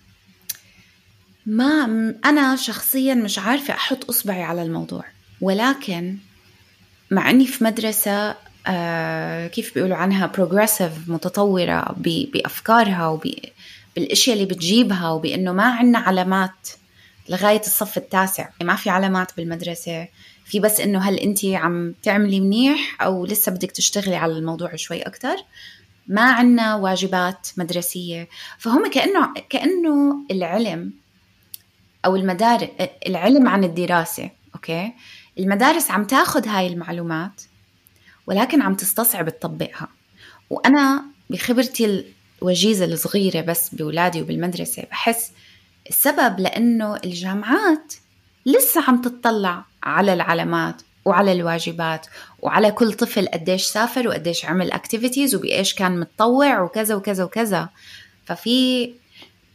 ما 1.47 1.85
أنا 2.25 2.57
شخصيا 2.57 3.15
مش 3.15 3.39
عارفة 3.39 3.75
أحط 3.75 4.09
إصبعي 4.09 4.43
على 4.43 4.63
الموضوع. 4.63 5.05
ولكن 5.41 6.17
مع 7.11 7.31
إني 7.31 7.47
في 7.47 7.65
مدرسة 7.65 8.37
آه 8.67 9.47
كيف 9.47 9.75
بيقولوا 9.75 9.97
عنها 9.97 10.27
progressive 10.27 10.93
متطورة 11.09 11.95
بأفكارها 12.33 13.09
وبالاشياء 13.09 14.37
اللي 14.37 14.47
بتجيبها 14.47 15.11
وبإنه 15.11 15.53
ما 15.53 15.65
عندنا 15.65 15.99
علامات 15.99 16.69
لغاية 17.29 17.61
الصف 17.61 17.97
التاسع. 17.97 18.49
ما 18.63 18.77
في 18.77 18.91
علامات 18.91 19.37
بالمدرسة. 19.37 20.09
في 20.51 20.61
بس 20.61 20.81
إنه 20.81 20.99
هل 20.99 21.17
انت 21.17 21.45
عم 21.45 21.95
تعملي 22.03 22.41
منيح 22.41 23.03
أو 23.03 23.27
لسه 23.27 23.53
بدك 23.53 23.71
تشتغلي 23.71 24.17
على 24.17 24.33
الموضوع 24.33 24.77
شوي 24.77 25.03
أكثر 25.03 25.37
ما 26.07 26.33
عنا 26.33 26.75
واجبات 26.75 27.49
مدرسية. 27.57 28.29
فهم 28.59 28.91
كأنه 28.91 29.35
كأنه 29.51 30.17
العلم 30.31 30.93
أو 32.05 32.17
المدارس 32.17 32.69
العلم 33.07 33.49
عن 33.49 33.65
الدراسة 33.65 34.31
أوكي؟ 34.55 34.93
المدارس 35.39 35.91
عم 35.91 36.05
تاخذ 36.05 36.49
هاي 36.49 36.67
المعلومات 36.67 37.43
ولكن 38.27 38.63
عم 38.63 38.75
تستصعب 38.75 39.29
تطبقها. 39.29 39.89
وأنا 40.51 41.05
بخبرتي 41.31 42.05
الوجيزة 42.43 42.85
الصغيرة 42.85 43.41
بس 43.41 43.75
بأولادي 43.75 44.23
وبالمدرسة 44.23 44.83
بحس 44.91 45.33
السبب 45.89 46.41
لأنه 46.41 46.97
الجامعات 46.97 47.95
لسه 48.47 48.85
عم 48.89 49.01
تطلع 49.01 49.65
على 49.83 50.13
العلامات 50.13 50.83
وعلى 51.05 51.33
الواجبات 51.33 52.07
وعلى 52.39 52.71
كل 52.71 52.93
طفل 52.93 53.29
قديش 53.29 53.63
سافر 53.63 54.09
وقديش 54.09 54.45
عمل 54.45 54.73
اكتيفيتيز 54.73 55.35
وبإيش 55.35 55.75
كان 55.75 56.01
متطوع 56.01 56.61
وكذا 56.61 56.95
وكذا 56.95 57.25
وكذا. 57.25 57.69
ففي 58.27 58.91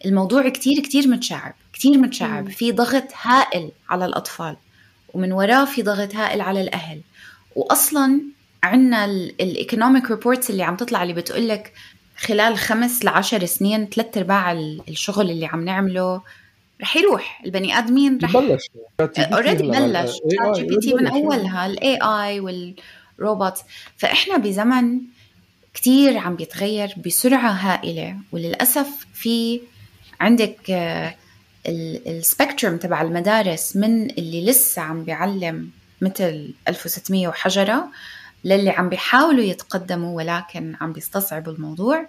الموضوع 0.06 0.50
كتير 0.50 0.80
كتير 0.84 1.08
متشعب 1.08 1.54
كتير 1.74 1.98
متشعب. 1.98 2.50
في 2.50 2.72
ضغط 2.72 3.08
هائل 3.22 3.72
على 3.90 4.06
الأطفال 4.06 4.56
ومن 5.14 5.32
وراه 5.32 5.66
في 5.66 5.84
ضغط 5.84 6.16
هائل 6.16 6.42
على 6.42 6.62
الأهل. 6.62 7.02
وأصلا 7.56 8.22
عنا 8.64 9.06
ال 9.06 9.17
economic 9.17 10.12
reports 10.12 10.50
اللي 10.50 10.64
عم 10.64 10.76
تطلع 10.76 11.04
اللي 11.04 11.14
بتقولك 11.14 11.74
خلال 12.18 12.58
خمس 12.58 13.06
لعشر 13.06 13.46
سنين 13.46 13.86
ثلاث 13.86 14.18
أرباع 14.18 14.52
الشغل 14.90 15.32
اللي 15.32 15.46
عم 15.46 15.66
نعمله 15.66 16.22
رح 16.82 16.98
يروح 16.98 17.42
البني 17.46 17.78
آدمين 17.78 18.20
رح 18.24 18.34
بلش 18.38 18.70
already 19.20 19.64
بلش. 19.64 20.12
ChatGPT 20.12 20.94
من 20.94 21.08
أولها 21.08 21.66
ال 21.66 22.00
AI 22.02 22.40
والروبوت 22.40 23.58
فإحنا 23.98 24.38
بزمن 24.38 25.02
كتير 25.74 26.18
عم 26.18 26.36
بيتغير 26.36 26.94
بسرعة 27.06 27.52
هائلة 27.52 28.18
وللأسف 28.32 29.06
في 29.14 29.62
عندك 30.20 30.58
ال 31.68 31.80
spectrum 31.80 32.78
تبع 32.78 33.02
المدارس 33.02 33.76
من 33.76 34.10
اللي 34.10 34.46
لسه 34.46 34.82
عم 34.82 35.04
بيعلم 35.04 35.70
مثل 36.02 36.54
1600 36.68 37.28
وحجرة 37.28 37.88
للي 38.44 38.70
عم 38.70 38.90
بيحاولوا 38.90 39.44
يتقدموا 39.44 40.18
ولكن 40.18 40.76
عم 40.82 40.94
بيستصعبوا 40.94 41.54
الموضوع. 41.54 42.08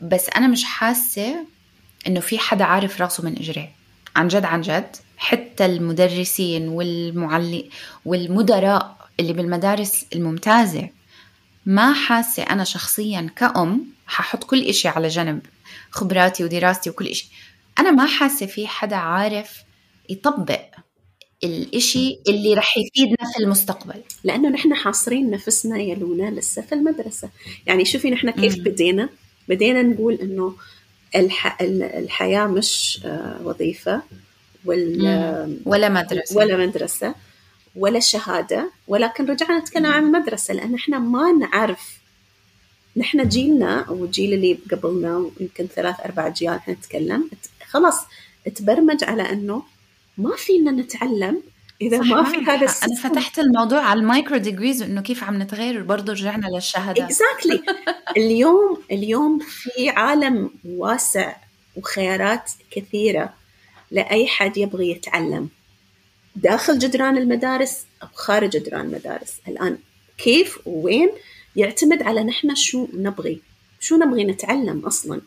بس 0.00 0.28
أنا 0.36 0.48
مش 0.48 0.64
حاسة 0.64 1.46
إنه 2.06 2.20
في 2.20 2.38
حدا 2.38 2.64
عارف 2.64 3.00
راسه 3.00 3.24
من 3.24 3.36
إجريه. 3.36 3.75
عن 4.16 4.28
جد 4.28 4.44
عن 4.44 4.60
جد 4.60 4.96
حتى 5.16 5.66
المدرسين 5.66 6.68
والمعلم 6.68 7.64
والمدراء 8.04 8.96
اللي 9.20 9.32
بالمدارس 9.32 10.06
الممتازة. 10.14 10.88
ما 11.66 11.92
حاسة 11.92 12.42
أنا 12.42 12.64
شخصيا 12.64 13.30
كأم 13.36 13.86
ححط 14.06 14.44
كل 14.44 14.62
إشي 14.62 14.88
على 14.88 15.08
جنب 15.08 15.40
خبراتي 15.90 16.44
ودراستي 16.44 16.90
وكل 16.90 17.06
إشي. 17.06 17.28
أنا 17.78 17.90
ما 17.90 18.06
حاسة 18.06 18.46
في 18.46 18.66
حدا 18.66 18.96
عارف 18.96 19.62
يطبق 20.08 20.60
الإشي 21.44 22.18
اللي 22.28 22.54
رح 22.54 22.76
يفيدنا 22.76 23.32
في 23.34 23.42
المستقبل. 23.42 24.02
لأنه 24.24 24.48
نحن 24.48 24.74
حاصرين 24.74 25.30
نفسنا 25.30 25.78
يا 25.78 25.94
لونا 25.94 26.30
لسه 26.30 26.62
في 26.62 26.74
المدرسة. 26.74 27.30
يعني 27.66 27.84
شوفي 27.84 28.10
نحن 28.10 28.30
كيف 28.30 28.58
بدينا. 28.58 29.08
بدينا 29.48 29.82
نقول 29.82 30.14
إنه 30.14 30.54
الح... 31.16 31.62
الحياة 31.62 32.46
مش 32.46 33.00
آه، 33.04 33.40
وظيفة 33.44 34.02
ولا 34.64 35.56
ولا 35.64 35.88
مدرسة. 35.88 36.36
ولا 36.36 36.66
مدرسة 36.66 37.14
ولا 37.76 38.00
شهادة. 38.00 38.70
ولكن 38.88 39.26
رجعنا 39.26 39.58
نتكلم 39.58 39.86
عن 39.86 40.02
المدرسة 40.04 40.54
لأن 40.54 40.74
إحنا 40.74 40.98
ما 40.98 41.32
نعرف. 41.32 41.98
نحن 42.96 43.28
جيلنا 43.28 43.80
أو 43.82 44.04
الجيل 44.04 44.32
اللي 44.34 44.58
قبلنا 44.72 45.30
يمكن 45.40 45.66
ثلاث 45.66 46.00
أربع 46.00 46.26
أجيال 46.26 46.54
إحنا 46.54 46.74
نتكلم 46.74 47.30
خلاص 47.66 48.00
تبرمج 48.54 49.04
على 49.04 49.22
أنه 49.22 49.62
ما 50.18 50.36
فينا 50.36 50.70
نتعلم 50.70 51.42
إذا 51.80 51.98
ما 51.98 52.24
في 52.24 52.36
هذا 52.36 52.66
أنا 52.84 52.94
فتحت 53.02 53.38
الموضوع 53.38 53.80
على 53.80 54.00
ال 54.00 54.06
micro 54.06 54.36
degrees 54.36 54.82
وانه 54.82 55.00
كيف 55.00 55.24
عم 55.24 55.42
نتغير 55.42 55.82
برضه 55.82 56.12
رجعنا 56.12 56.46
للشهادات. 56.46 57.04
exactly 57.04 57.58
exactly. 57.58 57.94
اليوم 58.16 58.82
اليوم 58.92 59.38
في 59.38 59.90
عالم 59.90 60.50
واسع 60.64 61.36
وخيارات 61.76 62.50
كثيرة 62.70 63.34
لأي 63.90 64.26
حد 64.26 64.56
يبغى 64.56 64.90
يتعلم. 64.90 65.48
داخل 66.36 66.78
جدران 66.78 67.16
المدارس 67.16 67.86
أو 68.02 68.08
خارج 68.14 68.50
جدران 68.50 68.80
المدارس. 68.80 69.40
الآن 69.48 69.78
كيف 70.18 70.58
ووين 70.66 71.10
يعتمد 71.56 72.02
على 72.02 72.24
نحن 72.24 72.54
شو 72.54 72.88
نبغي؟ 72.94 73.40
شو 73.80 73.96
نبغي 73.96 74.24
نتعلم 74.24 74.86
أصلا؟ 74.86 75.20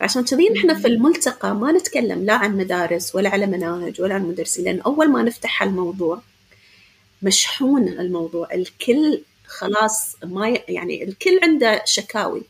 عشان 0.00 0.24
كذي 0.24 0.48
نحن 0.48 0.74
في 0.74 0.86
الملتقى 0.86 1.54
ما 1.54 1.72
نتكلم 1.72 2.24
لا 2.24 2.34
عن 2.34 2.56
مدارس 2.56 3.14
ولا 3.14 3.30
على 3.30 3.46
مناهج 3.46 4.00
ولا 4.00 4.14
عن 4.14 4.22
مدرسين 4.22 4.64
لأن 4.64 4.80
أول 4.80 5.08
ما 5.08 5.22
نفتح 5.22 5.62
الموضوع 5.62 6.22
مشحون 7.22 7.88
الموضوع. 7.88 8.54
الكل 8.54 9.22
خلاص 9.46 10.16
ما 10.24 10.58
يعني 10.68 11.04
الكل 11.04 11.40
عنده 11.42 11.82
شكاوي. 11.84 12.42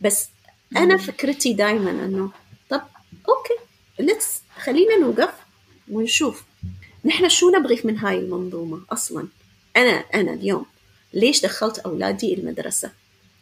بس 0.00 0.28
أنا 0.76 0.96
فكرتي 0.96 1.52
دائما 1.52 1.90
أنه 1.90 2.30
طب 2.70 2.82
okay 3.28 3.54
let's 3.98 4.42
خلينا 4.56 4.96
نوقف 4.96 5.34
ونشوف. 5.90 6.44
نحن 7.04 7.28
شو 7.28 7.50
نبغي 7.50 7.80
من 7.84 7.98
هاي 7.98 8.18
المنظومة 8.18 8.80
أصلا؟ 8.90 9.28
أنا 9.76 9.90
أنا 9.90 10.32
اليوم 10.32 10.66
ليش 11.14 11.40
دخلت 11.40 11.78
أولادي 11.78 12.34
المدرسة؟ 12.34 12.90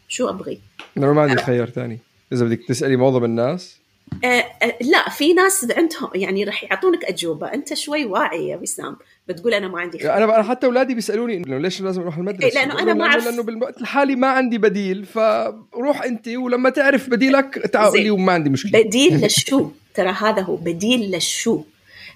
شو 0.09 0.29
أبغي؟ 0.29 0.61
ما 0.97 1.23
عندي 1.23 1.43
خيار 1.43 1.71
ثاني. 1.71 1.99
إذا 2.33 2.45
بدك 2.45 2.61
تسألي 2.69 2.97
معظم 2.97 3.25
الناس؟ 3.25 3.83
أه 4.25 4.27
أه 4.27 4.79
لا 4.81 5.09
في 5.09 5.33
ناس 5.33 5.67
عندهم 5.77 6.11
يعني 6.15 6.45
راح 6.45 6.65
يعطونك 6.65 7.05
أجوبة. 7.05 7.47
أنت 7.47 7.75
شوي 7.75 8.05
واعي 8.05 8.49
يا 8.49 8.57
وسام. 8.57 8.97
بتقول 9.29 9.55
أنا 9.55 9.69
ما 9.69 9.81
عندي 9.81 9.99
خيار. 9.99 10.25
أنا 10.25 10.43
حتى 10.43 10.67
أولادي 10.67 10.95
بيسألوني 10.95 11.37
إنه 11.37 11.59
ليش 11.59 11.81
لازم 11.81 12.03
أروح 12.03 12.19
المدرسة؟ 12.19 12.47
إيه 12.47 12.55
لأنه 12.55 12.83
أنا 12.83 12.95
ما 12.95 13.05
اعرف 13.05 13.25
لأنه 13.25 13.43
بالوقت 13.43 13.81
الحالي 13.81 14.17
ما 14.17 14.27
عندي 14.27 14.59
بديل 14.59 15.07
فروح 15.07 16.03
أنت 16.05 16.29
ولما 16.29 16.71
تعرف 16.71 17.11
بديلك 17.11 17.55
تعال 17.73 18.03
لي 18.03 18.11
وما 18.11 18.33
عندي 18.33 18.51
مشكلة. 18.51 18.83
بديل 18.83 19.17
للشو 19.23 19.71
ترى 19.95 20.11
هذا 20.11 20.43
هو 20.43 20.57
بديل 20.57 21.01
للشو 21.11 21.63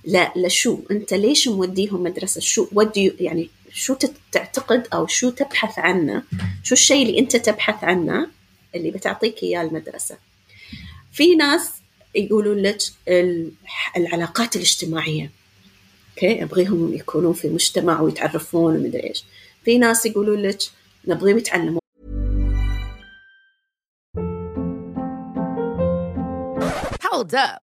لا 0.05 0.33
لشو؟ 0.37 0.79
أنت 0.91 1.15
ليش 1.15 1.49
موديهم 1.49 2.03
مدرسة؟ 2.03 2.41
شو 2.41 2.67
ودي 2.73 3.13
يعني 3.21 3.51
شو 3.73 3.97
تعتقد 4.33 4.87
أو 4.95 5.07
شو 5.07 5.31
تبحث 5.31 5.79
عنه؟ 5.79 6.23
شو 6.63 6.73
الشيء 6.73 7.07
اللي 7.07 7.19
أنت 7.19 7.37
تبحث 7.37 7.85
عنه؟ 7.85 8.36
اللي 8.75 8.91
بتعطيك 8.91 9.43
إياه 9.43 9.63
المدرسة. 9.63 10.19
في 11.13 11.35
ناس 11.35 11.71
يقولوا 12.15 12.55
لك 12.55 12.79
العلاقات 13.97 14.57
الاجتماعية. 14.57 15.31
أوكي؟ 16.11 16.43
أبغيهم 16.43 16.95
يكونون 16.95 17.33
في 17.33 17.49
مجتمع 17.49 18.01
ويتعرفون 18.01 18.77
ومدري 18.77 19.09
إيش. 19.09 19.25
في 19.65 19.79
ناس 19.79 20.07
يقولوا 20.07 20.37
لك 20.37 20.59
نبغيهم 21.07 21.39
يتعلموا 21.39 21.81
Hold 27.03 27.35
up. 27.35 27.66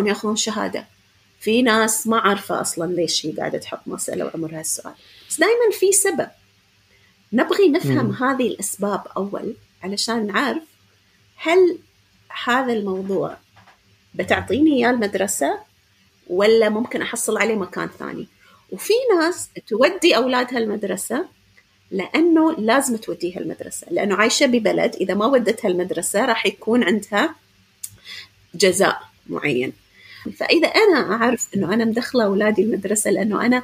ياخذون 0.00 0.36
شهادة. 0.36 0.86
في 1.40 1.62
ناس 1.62 2.06
ما 2.06 2.18
عارفة 2.18 2.60
أصلا 2.60 2.92
ليش 2.92 3.26
هي 3.26 3.32
قاعدة 3.32 3.58
تحط 3.58 3.80
مسألة 3.86 4.24
وعمرها 4.24 4.60
السؤال. 4.60 4.94
بس 5.28 5.40
دائما 5.40 5.70
في 5.72 5.92
سبب. 5.92 6.28
نبغي 7.32 7.68
نفهم 7.68 8.06
م. 8.06 8.12
هذه 8.12 8.46
الأسباب 8.46 9.02
أول 9.16 9.54
علشان 9.82 10.26
نعرف 10.26 10.62
هل 11.36 11.78
هذا 12.44 12.72
الموضوع 12.72 13.36
بتعطيني 14.14 14.76
إياه 14.76 14.90
المدرسة 14.90 15.58
ولا 16.26 16.68
ممكن 16.68 17.02
أحصل 17.02 17.38
عليه 17.38 17.54
مكان 17.54 17.88
ثاني. 17.98 18.28
وفي 18.70 18.92
ناس 19.16 19.48
تودي 19.66 20.16
أولادها 20.16 20.58
المدرسة 20.58 21.24
لأنه 21.90 22.52
لازم 22.52 22.96
توديها 22.96 23.40
المدرسة. 23.40 23.86
لأنه 23.90 24.14
عايشة 24.14 24.46
ببلد 24.46 24.94
إذا 24.94 25.14
ما 25.14 25.26
ودتها 25.26 25.68
المدرسة 25.68 26.24
راح 26.24 26.46
يكون 26.46 26.84
عندها 26.84 27.34
جزاء 28.54 29.02
معين. 29.26 29.81
فإذا 30.30 30.68
أنا 30.68 31.12
أعرف 31.12 31.48
إنه 31.56 31.74
أنا 31.74 31.84
مدخلة 31.84 32.24
أولادي 32.24 32.62
المدرسة 32.62 33.10
لأنه 33.10 33.46
أنا 33.46 33.62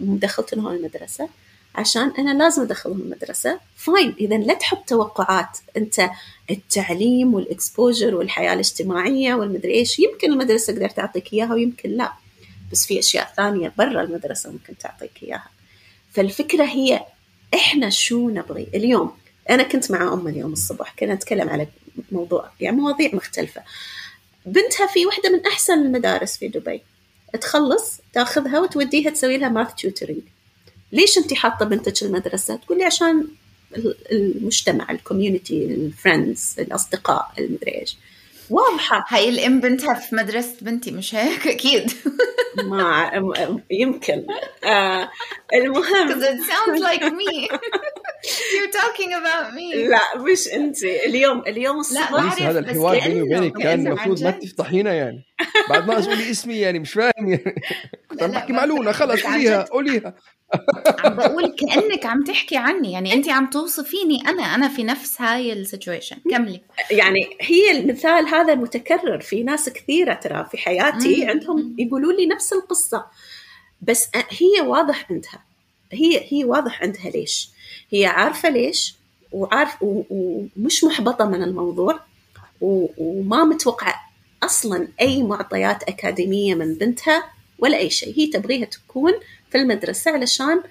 مدخلتهم 0.00 0.68
المدرسة. 0.68 1.28
عشان 1.74 2.12
أنا 2.18 2.42
لازم 2.42 2.62
ادخلهم 2.62 3.00
المدرسة. 3.00 3.60
fine 3.76 4.14
اذا 4.20 4.36
لا 4.36 4.54
تحط 4.54 4.88
توقعات. 4.88 5.58
أنت 5.76 6.10
التعليم 6.50 7.34
وال 7.34 7.50
exposure 7.50 8.14
والحياة 8.14 8.52
الاجتماعية 8.52 9.34
والمدري 9.34 9.74
إيش 9.74 9.98
يمكن 9.98 10.32
المدرسة 10.32 10.72
تقدر 10.72 10.88
تعطيك 10.88 11.32
إياها 11.32 11.54
ويمكن 11.54 11.90
لا. 11.90 12.12
بس 12.72 12.86
في 12.86 12.98
أشياء 12.98 13.32
ثانية 13.36 13.72
برا 13.78 14.02
المدرسة 14.02 14.50
ممكن 14.50 14.78
تعطيك 14.78 15.22
إياها. 15.22 15.48
فالفكرة 16.12 16.64
هي 16.64 17.00
إحنا 17.54 17.90
شو 17.90 18.28
نبغي؟ 18.28 18.66
اليوم 18.74 19.12
أنا 19.50 19.62
كنت 19.62 19.90
مع 19.90 20.12
ام 20.12 20.28
اليوم 20.28 20.52
الصبح 20.52 20.94
كنا 20.98 21.14
نتكلم 21.14 21.48
على 21.48 21.66
موضوع 22.12 22.50
يعني 22.60 22.76
مواضيع 22.76 23.14
مختلفة. 23.14 23.62
بنتها 24.46 24.86
في 24.86 25.06
واحدة 25.06 25.30
من 25.30 25.46
أحسن 25.46 25.72
المدارس 25.72 26.36
في 26.36 26.48
دبي. 26.48 26.82
تخلص 27.40 28.00
تاخذها 28.12 28.60
وتوديها 28.60 29.10
تسوي 29.10 29.38
لها 29.38 29.48
math 29.48 29.74
tutoring 29.74 30.20
ليش 30.92 31.18
انت 31.18 31.34
حاطة 31.34 31.64
بنتك 31.64 32.02
المدرسة؟ 32.02 32.56
تقول 32.56 32.78
لي 32.78 32.84
عشان 32.84 33.26
المجتمع 34.12 34.90
ال 34.90 34.97
community 34.97 35.64
ال 35.64 35.76
friends 35.76 36.56
الأصدقاء 36.58 37.32
المدري 37.38 37.80
إيش. 37.80 37.96
واضحة. 38.50 39.04
هاي 39.08 39.28
الام 39.28 39.60
بنتها 39.60 39.94
في 39.94 40.14
مدرسة 40.16 40.56
بنتي 40.62 40.90
مش 40.90 41.14
هيك؟ 41.14 41.46
أكيد. 41.56 41.92
ما 42.64 43.10
يمكن. 43.70 44.26
آه 44.64 45.10
المهم. 45.54 46.08
Because 46.08 46.22
it 46.22 46.38
sounds 46.50 46.80
like 46.90 47.02
me. 47.12 47.48
You're 48.54 48.72
talking 48.82 49.12
about 49.12 49.54
me. 49.54 49.74
لا 49.88 50.00
مش 50.16 50.48
انت 50.48 50.84
اليوم 50.84 51.42
اليوم 51.46 51.78
الصبح 51.80 52.12
لا 52.12 52.50
هذا 52.50 52.58
الحوار 52.58 53.00
بيني 53.00 53.22
وبينك 53.22 53.58
كان 53.58 53.86
المفروض 53.86 54.22
ما 54.24 54.30
تفتحينا 54.30 54.94
يعني. 54.94 55.24
بعد 55.70 55.88
ما 55.88 56.00
تقولي 56.00 56.30
اسمي 56.30 56.54
يعني 56.54 56.78
مش 56.78 56.92
فاهم 56.92 57.12
يعني. 57.18 57.54
كنت 58.10 58.22
عم 58.22 58.30
بحكي 58.30 58.52
معلونه 58.52 58.92
خلص 58.92 59.22
قوليها 59.22 59.62
قوليها. 59.62 60.14
عم 60.98 61.14
بقول 61.14 61.56
كأنك 61.58 62.06
عم 62.06 62.24
تحكي 62.24 62.56
عني 62.56 62.92
يعني 62.92 63.12
انت 63.12 63.28
عم 63.28 63.50
توصفيني 63.50 64.28
أنا 64.28 64.42
أنا 64.54 64.68
في 64.68 64.82
نفس 64.82 65.20
هاي 65.20 65.52
السيتويشن 65.52 66.16
كملي. 66.30 66.60
يعني 66.90 67.20
هي 67.40 67.70
المثال 67.70 68.28
هذا 68.28 68.54
متكرر 68.54 69.20
في 69.20 69.42
ناس 69.42 69.68
كثيرة 69.68 70.14
ترى 70.14 70.46
في 70.50 70.58
حياتي 70.58 71.26
عندهم 71.26 71.76
يقولوا 71.78 72.12
لي 72.12 72.26
نفس 72.26 72.52
القصة. 72.52 73.04
بس 73.82 74.08
هي 74.14 74.60
واضح 74.66 75.06
عندها. 75.10 75.44
هي 75.92 76.20
هي 76.32 76.44
واضح 76.44 76.82
عندها 76.82 77.10
ليش. 77.10 77.48
هي 77.90 78.06
عارفة 78.06 78.48
ليش 78.48 78.94
وعارف 79.32 79.76
ومش 79.80 80.84
محبطة 80.84 81.24
من 81.24 81.42
الموضوع 81.42 82.00
وما 82.60 83.44
متوقعة 83.44 84.13
أصلا 84.44 84.88
أي 85.00 85.22
معطيات 85.22 85.82
أكاديمية 85.82 86.54
من 86.54 86.74
بنتها 86.74 87.30
ولا 87.58 87.78
أي 87.78 87.90
شيء. 87.90 88.18
هي 88.18 88.26
تبغيها 88.26 88.64
تكون 88.64 89.12
في 89.50 89.58
المدرسة 89.58 90.10
علشان 90.10 90.62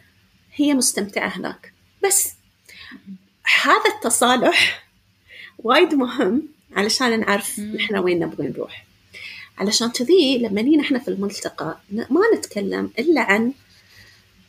هي 0.55 0.73
مستمتعة 0.73 1.27
هناك. 1.27 1.73
بس 2.03 2.33
هذا 3.63 3.95
التصالح 3.95 4.83
وايد 5.59 5.93
مهم 5.93 6.47
علشان 6.75 7.19
نعرف 7.19 7.59
نحن 7.59 7.95
وين 7.95 8.19
نبغى 8.19 8.47
نروح. 8.47 8.85
علشان 9.57 9.89
كذي 9.89 10.37
لما 10.37 10.61
نيجي 10.61 10.77
نحن 10.77 10.99
في 10.99 11.07
الملتقى 11.07 11.79
ما 11.91 12.21
نتكلم 12.37 12.91
إلا 12.99 13.21
عن 13.21 13.53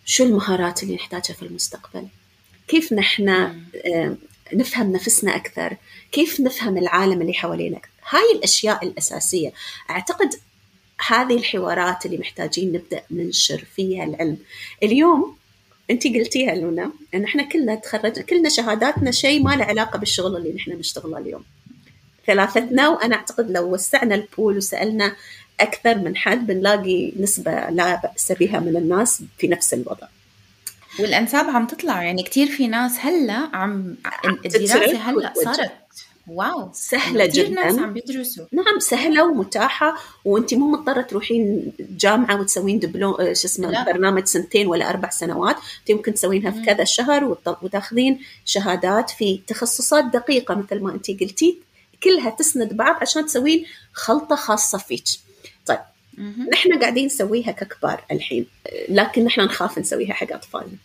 شو 0.05 0.25
المهارات 0.25 0.83
اللي 0.83 0.95
نحتاجها 0.95 1.35
في 1.35 1.43
المستقبل. 1.43 2.07
كيف 2.69 2.93
نحن 2.93 3.55
نفهم 4.55 4.93
نفسنا 4.93 5.37
أكثر 5.37 5.77
كيف 6.13 6.41
نفهم 6.41 6.79
العالم 6.79 7.21
اللي 7.21 7.35
حوالينا؟ 7.35 7.81
هاي 8.09 8.33
الأشياء 8.35 8.85
الأساسية. 8.85 9.53
أعتقد 9.91 10.35
هذه 11.07 11.37
الحوارات 11.37 12.07
اللي 12.07 12.19
محتاجين 12.19 12.73
نبدأ 12.73 13.03
ننشر 13.11 13.65
فيها 13.77 14.05
العلم. 14.05 14.39
اليوم 14.83 15.37
أنت 15.91 16.07
قلتيها 16.07 16.55
لونا 16.55 16.93
إن 17.15 17.25
إحنا 17.25 17.43
كلنا 17.43 17.75
تخرجنا 17.75 18.23
كلنا 18.25 18.49
شهاداتنا 18.49 19.11
شيء 19.11 19.43
ما 19.43 19.57
له 19.57 19.65
علاقة 19.65 19.99
بالشغل 19.99 20.37
اللي 20.37 20.53
نحن 20.53 20.71
نشتغله 20.71 21.19
اليوم. 21.19 21.45
ثلاثتنا 22.27 22.89
وأنا 22.89 23.17
أعتقد 23.17 23.51
لو 23.51 23.75
وسعنا 23.75 24.15
البول 24.15 24.57
وسألنا 24.57 25.17
أكثر 25.61 25.99
من 25.99 26.17
حد 26.17 26.47
بنلاقي 26.47 27.13
نسبة 27.21 27.71
لا 27.71 28.01
بأس 28.01 28.33
بها 28.33 28.61
من 28.61 28.77
الناس 28.77 29.23
في 29.39 29.49
نفس 29.49 29.75
الوضع. 29.75 30.07
والأنساب 31.01 31.51
عم 31.51 31.67
تطلع. 31.67 32.03
يعني 32.03 32.23
كثير 32.23 32.47
في 32.47 32.67
ناس 32.67 32.99
هلأ 33.01 33.49
عم 33.53 33.97
الدراسة 34.45 34.97
هلأ 34.97 35.33
صارت. 35.45 35.73
واو. 36.29 36.71
سهلة 36.73 37.27
جدا 37.27 37.49
ناس 37.49 37.79
عم 37.79 37.93
بيدرسوا. 37.93 38.45
نعم 38.53 38.79
سهلة 38.79 39.25
ومتاحة 39.25 39.97
وأنت 40.25 40.55
مو 40.55 40.71
مضطرة 40.71 41.03
تروحين 41.03 41.73
جامعة 41.81 42.41
وتسوين 42.41 42.79
دبلوم 42.79 43.15
آه، 43.15 43.33
شو 43.33 43.49
اسمه 43.49 43.85
برنامج 43.85 44.25
سنتين 44.25 44.67
ولا 44.67 44.91
أربع 44.91 45.11
سنوات. 45.11 45.57
أنت 45.81 45.97
ممكن 45.97 46.15
تسوينها 46.15 46.51
في 46.51 46.63
كذا 46.63 46.85
شهر 46.85 47.37
وتاخذين 47.63 48.21
شهادات 48.45 49.11
في 49.11 49.41
تخصصات 49.47 50.05
دقيقة 50.05 50.55
مثل 50.55 50.83
ما 50.83 50.95
أنت 50.95 51.11
قلتي. 51.11 51.59
كلها 52.03 52.31
تسند 52.31 52.73
بعض 52.73 52.97
عشان 53.01 53.27
تسوين 53.27 53.67
خلطة 53.93 54.37
خاصة 54.37 54.79
فيك. 54.79 55.05
نحن 56.53 56.79
قاعدين 56.81 57.07
نسويها 57.07 57.53
ككبار 57.53 58.05
الحين 58.11 58.47
لكن 58.89 59.25
نحن 59.25 59.41
نخاف 59.41 59.79
نسويها 59.79 60.13
حق 60.13 60.33
أطفالنا 60.33 60.77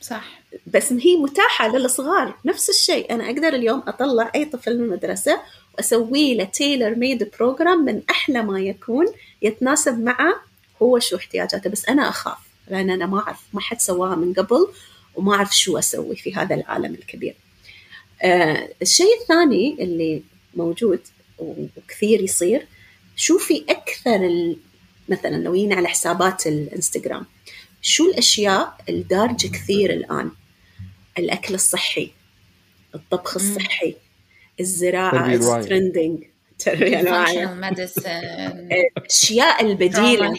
صح. 0.00 0.40
بس 0.66 0.92
هي 0.92 1.16
متاحة 1.16 1.76
للصغار 1.76 2.34
نفس 2.44 2.70
الشيء. 2.70 3.14
أنا 3.14 3.26
أقدر 3.26 3.48
اليوم 3.48 3.82
أطلع 3.86 4.32
أي 4.34 4.44
طفل 4.44 4.78
من 4.78 4.84
المدرسة 4.84 5.40
وأسوي 5.74 6.34
له 6.34 6.44
tailor 6.44 6.94
made 6.94 7.30
program 7.38 7.84
من 7.84 8.02
أحلى 8.10 8.42
ما 8.42 8.60
يكون 8.60 9.06
يتناسب 9.42 9.98
معه 9.98 10.34
هو 10.82 10.98
شو 10.98 11.16
احتياجاته. 11.16 11.70
بس 11.70 11.88
أنا 11.88 12.08
أخاف 12.08 12.38
لأن 12.68 12.90
أنا 12.90 13.06
ما 13.06 13.18
أعرف 13.18 13.40
ما 13.52 13.60
حد 13.60 13.80
سواها 13.80 14.14
من 14.14 14.32
قبل 14.34 14.66
وما 15.14 15.34
أعرف 15.34 15.56
شو 15.56 15.78
أسوي 15.78 16.16
في 16.16 16.34
هذا 16.34 16.54
العالم 16.54 16.94
الكبير. 16.94 17.34
آه 18.22 18.68
الشيء 18.82 19.20
الثاني 19.22 19.76
اللي 19.80 20.22
موجود 20.54 21.00
وكثير 21.38 22.20
يصير 22.22 22.66
شوفي 23.22 23.64
أكثر 23.68 24.20
مثلا 25.08 25.36
لو 25.36 25.54
جينا 25.54 25.74
على 25.74 25.88
حسابات 25.88 26.46
الإنستغرام 26.46 27.26
شو 27.82 28.04
الأشياء 28.04 28.76
الدارجة 28.88 29.48
كثير 29.48 29.92
الآن؟ 29.92 30.30
الأكل 31.18 31.54
الصحي 31.54 32.12
الطبخ 32.94 33.36
الصحي 33.36 33.94
الزراعة 34.60 35.36
trending 35.62 36.24
الأشياء 38.96 39.64
البديلة. 39.64 40.34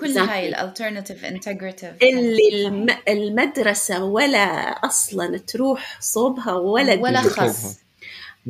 كل 0.00 0.18
هاي 0.18 0.48
ال 0.48 0.54
alternative 0.54 1.24
integrative 1.24 1.90
اللي 2.02 2.96
المدرسة 3.08 4.04
ولا 4.04 4.38
أصلا 4.86 5.38
تروح 5.38 5.98
صوبها 6.00 6.52
ولا 6.54 6.94
ولا 6.94 7.22
خص 7.22 7.87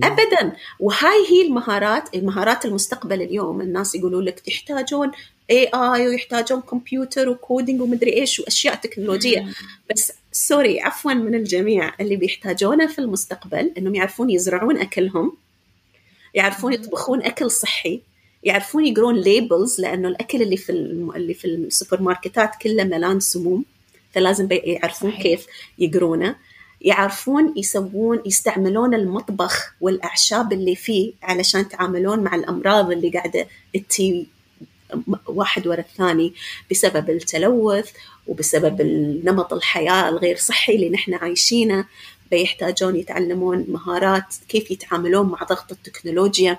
ابدا. 0.02 0.56
وهاي 0.80 1.26
هي 1.30 1.46
المهارات 1.46 2.14
المهارات 2.14 2.64
المستقبل 2.64 3.22
اليوم. 3.22 3.60
الناس 3.60 3.94
يقولوا 3.94 4.22
لك 4.22 4.40
تحتاجون 4.40 5.10
AI 5.50 6.08
ويحتاجون 6.08 6.60
كمبيوتر 6.60 7.28
و 7.28 7.36
coding 7.36 7.80
ومدري 7.80 8.12
إيش 8.12 8.40
وأشياء 8.40 8.74
تكنولوجية. 8.74 9.46
بس 9.90 10.12
sorry 10.32 10.80
عفوا 10.80 11.12
من 11.12 11.34
الجميع 11.34 11.92
اللي 12.00 12.16
بيحتاجونه 12.16 12.86
في 12.86 12.98
المستقبل 12.98 13.72
إنهم 13.78 13.94
يعرفون 13.94 14.30
يزرعون 14.30 14.78
أكلهم 14.78 15.32
يعرفون 16.34 16.72
يطبخون 16.72 17.22
أكل 17.22 17.50
صحي 17.50 18.00
يعرفون 18.44 18.86
يقرون 18.86 19.16
labels 19.16 19.80
لأنه 19.80 20.08
الأكل 20.08 20.42
اللي 20.42 20.56
في 20.56 20.72
اللي 21.16 21.34
في 21.34 21.44
السوبر 21.44 22.02
ماركتات 22.02 22.50
كله 22.62 22.84
ملان 22.84 23.20
سموم. 23.20 23.64
فلازم 24.12 24.48
يعرفون 24.50 25.10
كيف 25.12 25.46
يقرونه. 25.78 26.36
يعرفون 26.80 27.54
يسوون 27.56 28.22
يستعملون 28.26 28.94
المطبخ 28.94 29.74
والأعشاب 29.80 30.52
اللي 30.52 30.76
فيه 30.76 31.12
علشان 31.22 31.60
يتعاملون 31.60 32.20
مع 32.20 32.34
الأمراض 32.34 32.90
اللي 32.90 33.10
قاعدة 33.10 33.46
تي 33.88 34.26
واحد 35.26 35.66
ورا 35.66 35.80
الثاني 35.80 36.34
بسبب 36.70 37.10
التلوث 37.10 37.90
وبسبب 38.26 38.82
نمط 39.24 39.52
الحياة 39.52 40.08
الغير 40.08 40.36
صحي 40.36 40.74
اللي 40.74 40.90
نحن 40.90 41.14
عايشينه. 41.14 41.84
بيحتاجون 42.30 42.96
يتعلمون 42.96 43.64
مهارات 43.68 44.34
كيف 44.48 44.70
يتعاملون 44.70 45.26
مع 45.28 45.38
ضغط 45.38 45.72
التكنولوجيا 45.72 46.58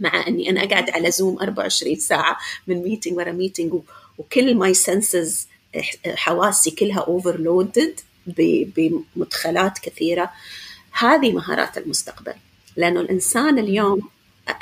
مع 0.00 0.26
إني 0.28 0.50
أنا 0.50 0.64
اقعد 0.64 0.90
على 0.90 1.10
زوم 1.10 1.38
24 1.38 1.96
ساعة 1.96 2.36
من 2.66 2.82
meeting 2.82 3.16
ورا 3.16 3.32
meeting 3.32 3.74
وكل 4.18 4.54
my 4.54 4.74
senses 4.74 5.48
حواسي 6.06 6.70
كلها 6.70 7.00
overloaded 7.00 8.00
بمدخلات 8.36 9.78
كثيرة. 9.78 10.30
هذه 10.92 11.32
مهارات 11.32 11.78
المستقبل. 11.78 12.34
لأنه 12.76 13.00
الإنسان 13.00 13.58
اليوم 13.58 14.08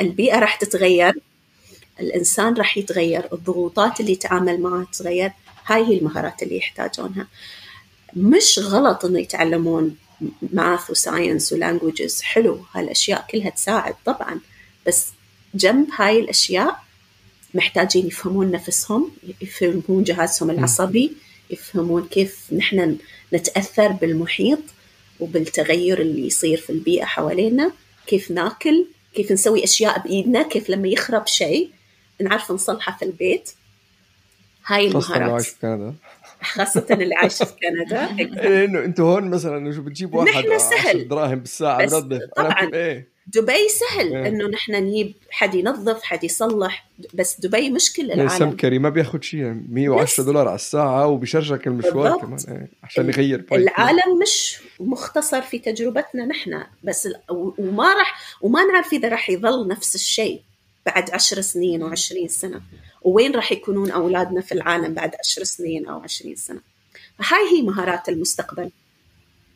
البيئة 0.01 0.39
راح 0.39 0.55
تتغير 0.57 1.15
الإنسان 2.01 2.55
راح 2.55 2.79
يتغير 2.79 3.29
الضغوطات 3.33 4.01
اللي 4.01 4.13
يتعامل 4.13 4.61
معها 4.61 4.87
تتغير. 4.93 5.33
هاي 5.67 5.87
هي 5.87 5.99
المهارات 5.99 6.43
اللي 6.43 6.57
يحتاجونها. 6.57 7.27
مش 8.17 8.59
غلط 8.59 9.05
إنه 9.05 9.19
يتعلمون 9.19 9.97
ماث 10.53 10.91
وساينس 10.91 11.53
ولانجوجز 11.53 12.23
حلو 12.23 12.65
هالأشياء 12.73 13.27
كلها 13.31 13.51
تساعد 13.51 13.95
طبعا. 14.05 14.41
بس 14.87 15.07
جنب 15.55 15.87
هاي 15.97 16.19
الأشياء 16.19 16.89
محتاجين 17.55 18.07
يفهمون 18.07 18.51
نفسهم 18.51 19.11
يفهمون 19.43 20.05
جهازهم 20.05 20.51
العصبي 20.51 21.13
يفهمون 21.51 22.09
كيف 22.11 22.53
نحن 22.53 22.97
نتأثر 23.35 23.89
بالمحيط 23.89 24.59
وبالتغير 25.21 26.01
اللي 26.01 26.27
يصير 26.27 26.59
في 26.61 26.71
البيئة 26.71 27.05
حوالينا 27.05 27.73
كيف 28.07 28.31
ناكل 28.31 28.87
كيف 29.15 29.33
نسوي 29.33 29.65
أشياء 29.65 30.03
بإيدنا 30.03 30.43
كيف 30.43 30.71
لما 30.71 30.89
يخرب 30.89 31.27
شيء 31.27 31.71
نعرف 32.21 32.53
نصلحه 32.53 32.97
في 32.99 33.05
البيت. 33.05 33.51
هاي 34.67 34.87
المهارات. 34.87 35.47
خاصة 36.43 36.87
اللي 36.91 37.15
عايشة 37.15 37.45
في 37.45 37.53
كندا. 37.53 38.05
إيه، 38.41 38.65
إنه 38.65 38.85
أنتم 38.85 39.03
هون 39.03 39.31
مثلا 39.31 39.73
شو 39.73 39.83
بتجيب 39.83 40.15
واحد 40.15 40.47
نحن 40.47 40.59
سهل. 40.59 41.09
دراهم 41.09 41.39
بالساعة 41.39 41.79
بنظف 41.79 42.21
طبعا. 42.37 42.71
إيه؟ 42.75 43.09
دبي 43.35 43.69
سهل 43.69 44.17
إيه؟ 44.17 44.29
إنه 44.29 44.49
نحن 44.49 44.73
نجيب 44.73 45.15
حد 45.31 45.55
ينظف 45.55 46.03
حد 46.03 46.25
يصلح. 46.25 46.87
بس 47.15 47.41
دبي 47.41 47.71
مش 47.71 47.93
كل 47.93 48.13
العالم. 48.13 48.39
سمكري 48.39 48.79
ما 48.79 48.89
بياخذ 48.89 49.21
شيء 49.21 49.63
110 49.69 50.25
دولار 50.25 50.49
على 50.49 50.55
الساعة 50.55 51.07
وبيشرجك 51.07 51.67
المشوار 51.67 51.95
بالضبط. 51.95 52.21
كمان. 52.21 52.39
إيه؟ 52.49 52.69
عشان 52.83 53.09
يغير 53.09 53.45
العالم 53.53 54.19
مش 54.23 54.59
مختصر 54.81 55.43
في 55.43 55.59
تجربتنا 55.59 56.27
نحن. 56.27 56.63
بس 56.85 57.09
وما 57.29 57.95
راح 57.95 58.39
وما 58.43 58.65
نعرف 58.65 58.93
إذا 58.93 59.09
راح 59.09 59.31
يظل 59.31 59.69
نفس 59.69 59.95
الشيء 59.95 60.41
بعد 60.87 61.11
عشر 61.11 61.41
سنين 61.41 61.83
وعشرين 61.83 62.29
سنة. 62.29 62.61
وين 63.03 63.35
راح 63.35 63.53
يكونون 63.53 63.91
أولادنا 63.91 64.41
في 64.41 64.53
العالم 64.53 64.95
بعد 64.95 65.15
عشر 65.25 65.45
سنين 65.45 65.87
أو 65.87 66.01
عشرين 66.01 66.37
سنة. 66.37 66.61
فهاي 67.19 67.41
هي 67.53 67.63
مهارات 67.63 68.09
المستقبل. 68.09 68.71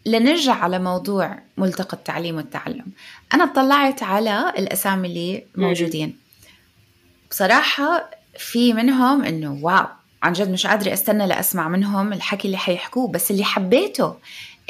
لنرجع 0.06 0.54
على 0.54 0.78
موضوع 0.78 1.38
ملتقى 1.56 1.96
التعليم 1.96 2.36
والتعلم. 2.36 2.86
أنا 3.34 3.44
اطلعت 3.44 4.02
على 4.02 4.52
الأسامي 4.58 5.08
اللي 5.08 5.44
موجودين. 5.56 6.16
بصراحة 7.30 8.10
في 8.38 8.72
منهم 8.72 9.24
إنه 9.24 9.58
واو 9.62 9.86
عن 10.22 10.32
جد 10.32 10.50
مش 10.50 10.66
قادرة 10.66 10.92
أستنى 10.92 11.26
لأسمع 11.26 11.68
منهم 11.68 12.12
الحكي 12.12 12.46
اللي 12.46 12.58
حيحكوه 12.58 13.08
بس 13.08 13.30
اللي 13.30 13.44
حبيته 13.44 14.14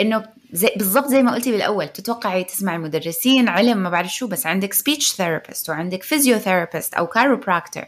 إنه 0.01 0.25
زي 0.53 0.71
بالضبط 0.77 1.07
زي 1.07 1.23
ما 1.23 1.35
قلتي 1.35 1.53
بالأول 1.53 1.89
تتوقعي 1.89 2.45
تسمعي 2.45 2.79
مدرسين 2.79 3.49
علم 3.49 3.79
ما 3.79 3.91
بعرف 3.91 4.15
شو 4.15 4.27
بس 4.27 4.47
عندك 4.47 4.73
speech 4.73 5.13
therapist 5.13 5.71
وعندك 5.71 6.03
physiotherapist 6.03 6.95
أو 6.95 7.07
chiropractor 7.07 7.85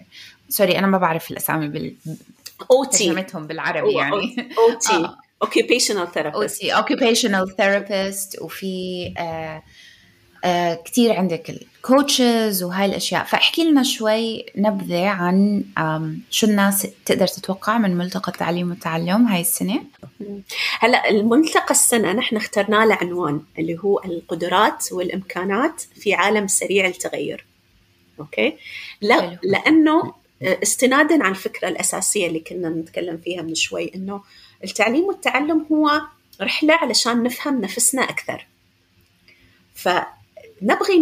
sorry 0.49 0.79
أنا 0.79 0.87
ما 0.87 0.99
بعرف 0.99 1.31
الأسامي 1.31 1.69
بال 1.69 1.97
OT. 2.71 3.07
ترجمتهم 3.07 3.47
بالعربي 3.47 3.93
يعني. 3.93 4.49
أو 4.59 5.15
اوكيبيشنال 5.45 6.13
ثيرابيست 6.13 6.65
اوكيبيشنال 6.65 7.57
ثيرابيست 7.57 8.43
وفي 8.43 9.15
آه 9.19 9.63
آه 10.45 10.75
كتير 10.75 11.13
عندك 11.13 11.51
ال 11.51 11.65
coaches 11.65 12.63
وهاي 12.63 12.87
الأشياء. 12.87 13.25
فاحكي 13.25 13.65
لنا 13.65 13.83
شوي 13.83 14.47
نبذة 14.57 15.09
عن 15.09 15.65
شو 16.31 16.47
الناس 16.47 16.87
تقدر 17.07 17.27
تتوقع 17.27 17.79
من 17.79 17.97
ملتقى 17.97 18.33
التعليم 18.33 18.71
والتعلم 18.71 19.27
هاي 19.27 19.41
السنة؟ 19.41 19.85
هلا 20.81 21.11
الملتقى 21.11 21.71
السنة 21.71 22.13
نحن 22.13 22.37
اخترنا 22.37 22.87
له 22.87 22.95
عنوان 22.95 23.41
اللي 23.59 23.79
هو 23.85 24.01
القدرات 24.05 24.93
والإمكانات 24.93 25.81
في 25.81 26.15
عالم 26.15 26.47
سريع 26.47 26.87
التغير. 26.87 27.47
أوكي؟ 28.21 28.57
لا 29.01 29.39
لأنه 29.43 30.15
استنادا 30.43 31.23
على 31.23 31.31
الفكرة 31.31 31.69
الأساسية 31.69 32.27
اللي 32.27 32.41
كنا 32.41 32.69
نتكلم 32.69 33.17
فيها 33.25 33.43
من 33.43 33.55
شوي 33.55 33.93
إنه 33.95 34.23
التعليم 34.65 35.05
والتعلم 35.05 35.67
هو 35.73 36.01
رحلة 36.41 36.75
علشان 36.75 37.23
نفهم 37.23 37.61
نفسنا 37.61 38.03
أكثر. 38.03 38.47
فنبغي 39.75 40.99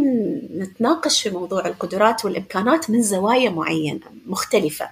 نتناقش 0.57 1.23
في 1.23 1.31
موضوع 1.31 1.67
القدرات 1.67 2.25
والإمكانات 2.25 2.91
من 2.91 3.03
زوايا 3.03 3.51
معينة 3.51 4.07
مختلفة. 4.27 4.91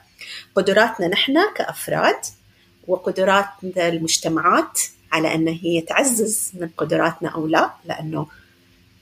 قدراتنا 0.55 1.09
نحن 1.09 1.35
كأفراد 1.55 2.21
وقدرات 2.89 3.47
المجتمعات 3.65 4.81
على 5.13 5.35
أن 5.35 5.49
هي 5.49 5.81
تعزز 5.81 6.53
من 6.55 6.69
قدراتنا 6.77 7.29
أو 7.29 7.47
لا 7.47 7.71
لأنه 7.85 8.27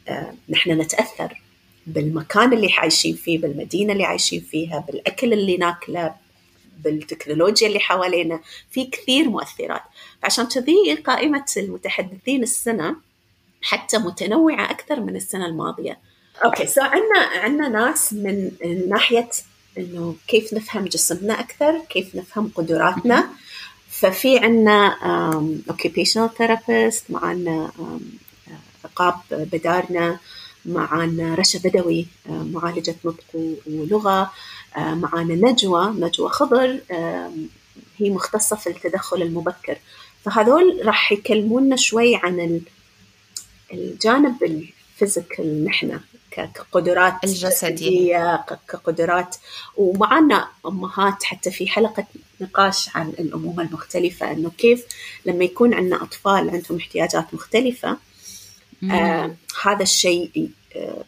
آه، 0.09 0.35
نحن 0.49 0.71
نتأثر 0.71 1.43
بالمكان 1.87 2.53
اللي 2.53 2.73
عايشين 2.73 3.17
فيه 3.17 3.39
بالمدينة 3.39 3.93
اللي 3.93 4.05
عايشين 4.05 4.41
فيها 4.41 4.79
بالأكل 4.79 5.33
اللي 5.33 5.57
ناكله 5.57 6.15
بالتكنولوجيا 6.85 7.69
اللي 7.69 7.81
حوالينا 7.81 8.41
في 8.71 8.85
كثير 8.85 9.29
مؤثرات. 9.29 9.83
عشان 10.23 10.47
كذي 10.47 10.95
قائمة 11.07 11.45
المتحدثين 11.57 12.43
السنة 12.43 12.97
حتى 13.63 13.99
متنوعة 13.99 14.71
أكثر 14.71 15.01
من 15.01 15.17
السنة 15.17 15.47
الماضية. 15.47 15.99
okay 16.45 16.67
so 16.67 16.81
عندنا 16.81 17.19
عندنا 17.19 17.69
ناس 17.69 18.13
من 18.13 18.51
ناحية 18.89 19.29
إنه 19.79 20.17
كيف 20.29 20.55
نفهم 20.55 20.85
جسمنا 20.85 21.41
أكثر 21.41 21.79
كيف 21.91 22.15
نفهم 22.15 22.51
قدراتنا. 22.55 23.29
ففي 23.91 24.39
عندنا 24.39 24.97
occupational 25.71 26.35
therapist 26.35 27.11
معنا 27.11 27.73
عقاب 28.85 29.15
بدارنا 29.31 30.19
معنا 30.65 31.35
رشا 31.35 31.59
بدوي 31.59 32.07
معالجة 32.27 32.97
نطق 33.05 33.57
ولغة. 33.67 34.33
معنا 34.77 35.35
نجوى 35.35 35.87
نجوى 35.87 36.29
خضر 36.29 36.81
هي 37.99 38.11
مختصة 38.11 38.57
في 38.57 38.67
التدخل 38.67 39.23
المبكر. 39.23 39.79
فهذول 40.25 40.81
راح 40.85 41.13
يكلمونا 41.13 41.77
شوي 41.77 42.17
عن 42.17 42.61
الجانب 43.73 44.43
الفيزيكال 44.43 45.65
نحن 45.65 46.01
كقدرات 46.31 47.15
الجسدية. 47.25 48.45
كقدرات. 48.69 49.37
ومعنا 49.77 50.49
أمهات 50.67 51.23
حتى 51.23 51.51
في 51.51 51.69
حلقة 51.69 52.05
نقاش 52.41 52.97
عن 52.97 53.09
الأمومة 53.09 53.63
المختلفة 53.63 54.33
أنه 54.33 54.51
كيف 54.59 54.85
لما 55.27 55.45
يكون 55.45 55.75
عندنا 55.75 56.03
أطفال 56.03 56.51
عندهم 56.51 56.79
احتياجات 56.79 57.35
مختلفة 57.35 57.97
آه 58.91 59.35
هذا 59.63 59.83
الشيء 59.83 60.51
آه 60.77 61.05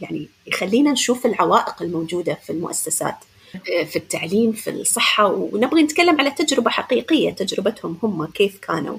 يعني 0.00 0.28
يخلينا 0.46 0.92
نشوف 0.92 1.26
العوائق 1.26 1.82
الموجودة 1.82 2.38
في 2.46 2.50
المؤسسات 2.50 3.16
في 3.64 3.96
التعليم 3.96 4.52
في 4.52 4.70
الصحة 4.70 5.26
ونبغي 5.26 5.82
نتكلم 5.82 6.20
على 6.20 6.30
تجربة 6.30 6.70
حقيقية 6.70 7.30
تجربتهم 7.30 7.98
هم 8.02 8.26
كيف 8.26 8.58
كانوا 8.58 8.98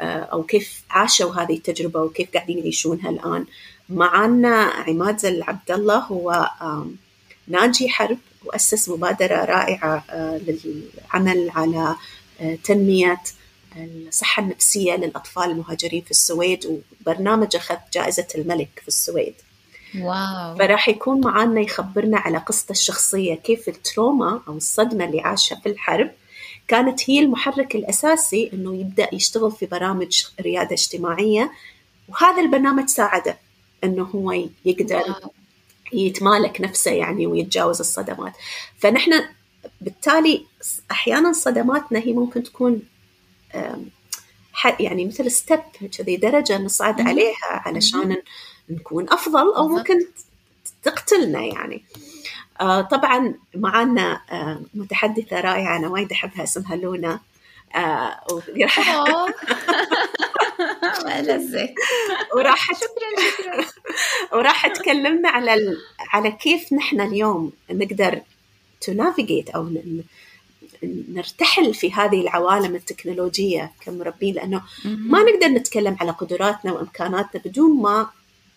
آه، 0.00 0.04
أو 0.04 0.42
كيف 0.42 0.82
عاشوا 0.90 1.34
هذه 1.34 1.56
التجربة 1.56 2.02
وكيف 2.02 2.30
قاعدين 2.34 2.58
يعيشونها 2.58 3.10
الآن. 3.10 3.46
معنا 3.88 4.56
عماد 4.62 5.18
زل 5.18 5.42
عبد 5.42 5.70
الله 5.70 5.98
هو 5.98 6.50
ناجي 7.48 7.88
حرب 7.88 8.18
وأسس 8.44 8.88
مبادرة 8.88 9.44
رائعة 9.44 10.04
آه، 10.10 10.40
للعمل 10.46 11.50
على 11.50 11.96
آه، 12.40 12.58
تنمية 12.64 13.20
الصحة 13.76 14.42
النفسية 14.42 14.96
للأطفال 14.96 15.50
المهاجرين 15.50 16.02
في 16.02 16.10
السويد 16.10 16.82
وبرنامج 17.00 17.56
أخذ 17.56 17.76
جائزة 17.92 18.26
الملك 18.34 18.70
في 18.82 18.88
السويد. 18.88 19.34
wow. 20.00 20.56
فراح 20.56 20.88
يكون 20.88 21.20
معنا 21.20 21.60
يخبرنا 21.60 22.18
على 22.18 22.38
قصته 22.38 22.72
الشخصية 22.72 23.34
كيف 23.34 23.68
ال 23.68 23.79
trauma 23.79 24.42
أو 24.48 24.56
الصدمة 24.56 25.04
اللي 25.04 25.20
عاشها 25.20 25.60
في 25.60 25.68
الحرب 25.68 26.10
كانت 26.68 27.10
هي 27.10 27.20
المحرك 27.20 27.74
الأساسي 27.74 28.50
أنه 28.52 28.76
يبدأ 28.76 29.08
يشتغل 29.12 29.52
في 29.52 29.66
برامج 29.66 30.24
ريادة 30.40 30.72
اجتماعية. 30.72 31.52
وهذا 32.08 32.42
البرنامج 32.42 32.88
ساعده 32.88 33.38
أنه 33.84 34.02
هو 34.02 34.32
يقدر 34.64 35.14
يتمالك 35.92 36.60
نفسه 36.60 36.90
يعني 36.90 37.26
ويتجاوز 37.26 37.80
الصدمات. 37.80 38.32
فنحن 38.78 39.12
بالتالي 39.80 40.46
أحيانا 40.90 41.32
صدماتنا 41.32 41.98
هي 41.98 42.12
ممكن 42.12 42.42
تكون 42.42 42.82
يعني 44.80 45.04
مثل 45.04 45.30
step 45.30 45.60
كذي 45.98 46.16
درجة 46.16 46.58
نصعد 46.58 47.00
عليها 47.00 47.36
علشان 47.42 48.16
نكون 48.74 49.10
أفضل 49.10 49.54
أو 49.54 49.68
ممكن 49.68 50.06
تقتلنا 50.82 51.40
يعني. 51.40 51.84
آه 52.60 52.80
طبعا 52.80 53.34
معنا 53.54 54.20
آه 54.30 54.60
متحدثة 54.74 55.40
رائعة 55.40 55.76
أنا 55.76 55.88
وايد 55.88 56.12
أحبها 56.12 56.42
اسمها 56.42 56.76
لونا. 56.76 57.20
آه 57.74 58.20
وراح 62.34 62.66
شكرا 62.82 63.10
شكرا. 63.30 63.64
وراح 64.38 64.66
تكلمنا 64.66 65.28
على 65.28 65.54
ال... 65.54 65.78
على 66.12 66.32
كيف 66.32 66.72
نحن 66.72 67.00
اليوم 67.00 67.52
نقدر 67.70 68.20
to 68.80 68.92
navigate 68.92 69.50
أو 69.50 69.62
ن... 69.62 70.02
نرتحل 70.84 71.74
في 71.74 71.92
هذه 71.92 72.20
العوالم 72.20 72.74
التكنولوجية 72.74 73.72
كمربين 73.80 74.34
لأنه 74.34 74.62
ما 74.84 75.22
نقدر 75.22 75.46
نتكلم 75.46 75.96
على 76.00 76.10
قدراتنا 76.10 76.72
وإمكاناتنا 76.72 77.42
بدون 77.44 77.82
ما 77.82 78.10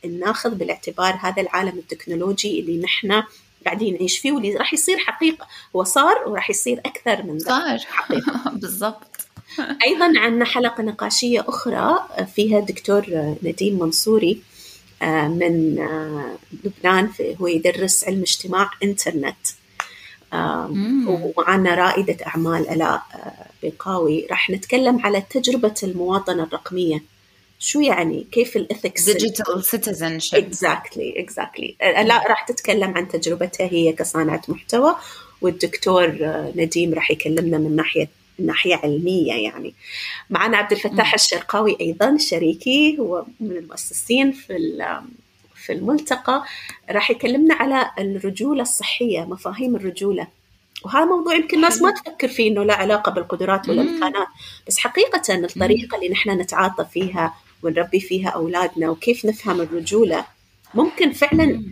ناخذ 0.07 0.55
بالاعتبار 0.55 1.17
هذا 1.21 1.41
العالم 1.41 1.77
التكنولوجي 1.77 2.59
اللي 2.59 2.81
نحن 2.81 3.23
قاعدين 3.65 3.93
نعيش 3.93 4.17
فيه 4.17 4.31
واللي 4.31 4.55
راح 4.55 4.73
يصير 4.73 4.97
حقيقة 4.97 5.47
هو 5.75 5.83
صار 5.83 6.27
وراح 6.27 6.49
يصير 6.49 6.79
أكثر 6.79 7.23
من 7.23 7.39
صار. 7.39 7.79
حقيقة. 7.79 8.49
بالضبط. 8.61 9.27
أيضا 9.85 10.19
عندنا 10.19 10.45
حلقة 10.45 10.83
نقاشية 10.83 11.45
أخرى 11.47 12.07
فيها 12.35 12.59
الدكتور 12.59 13.35
نديم 13.43 13.79
منصوري 13.79 14.41
آه، 15.01 15.27
من 15.27 15.79
آه، 15.79 16.37
لبنان 16.63 17.09
هو 17.41 17.47
يدرس 17.47 18.03
علم 18.03 18.21
اجتماع 18.21 18.69
إنترنت. 18.83 19.47
ومعنا 21.07 21.75
رائدة 21.75 22.25
أعمال 22.27 22.69
ألاء 22.69 23.03
آه، 23.13 23.45
بيقاوي. 23.61 24.27
راح 24.29 24.49
نتكلم 24.49 25.05
على 25.05 25.21
تجربة 25.29 25.75
المواطنة 25.83 26.43
الرقمية. 26.43 27.14
شو 27.65 27.81
يعني؟ 27.81 28.27
كيف 28.31 28.55
ال 28.55 28.63
ethics 28.63 29.09
digital 29.09 29.65
citizenship 29.65 30.45
exactly 30.45 31.19
exactly 31.19 31.75
لا 31.81 32.27
راح 32.27 32.41
تتكلم 32.41 32.97
عن 32.97 33.07
تجربتها 33.07 33.67
هي 33.71 33.93
كصانعة 33.93 34.41
محتوى 34.47 34.95
والدكتور 35.41 36.17
نديم 36.55 36.93
راح 36.93 37.11
يكلمنا 37.11 37.57
من 37.57 37.75
ناحية 37.75 38.07
ناحية 38.39 38.75
علمية 38.75 39.33
يعني. 39.33 39.73
معنا 40.29 40.57
عبد 40.57 40.71
الفتاح 40.71 41.13
الشرقاوي 41.13 41.77
أيضا 41.81 42.17
شريكي 42.17 42.97
هو 42.99 43.25
من 43.39 43.51
المؤسسين 43.51 44.31
في 44.31 44.55
في 45.55 45.73
الملتقى. 45.73 46.43
راح 46.89 47.11
يكلمنا 47.11 47.53
على 47.55 47.91
الرجولة 47.99 48.61
الصحية 48.61 49.21
مفاهيم 49.21 49.75
الرجولة. 49.75 50.27
وهذا 50.85 51.05
موضوع 51.05 51.35
يمكن 51.35 51.57
الناس 51.57 51.81
ما 51.81 51.91
تفكر 51.91 52.27
فيه 52.27 52.51
إنه 52.51 52.63
له 52.63 52.73
علاقة 52.73 53.11
بالقدرات 53.11 53.69
والإمكانات. 53.69 54.27
بس 54.67 54.77
حقيقة 54.77 55.35
الطريقة 55.35 55.95
اللي 55.95 56.09
نحن 56.09 56.29
نتعاطى 56.29 56.85
فيها 56.93 57.33
ونربي 57.63 57.99
فيها 57.99 58.29
أولادنا 58.29 58.89
وكيف 58.89 59.25
نفهم 59.25 59.61
الرجولة. 59.61 60.25
ممكن 60.73 61.11
فعلا 61.11 61.63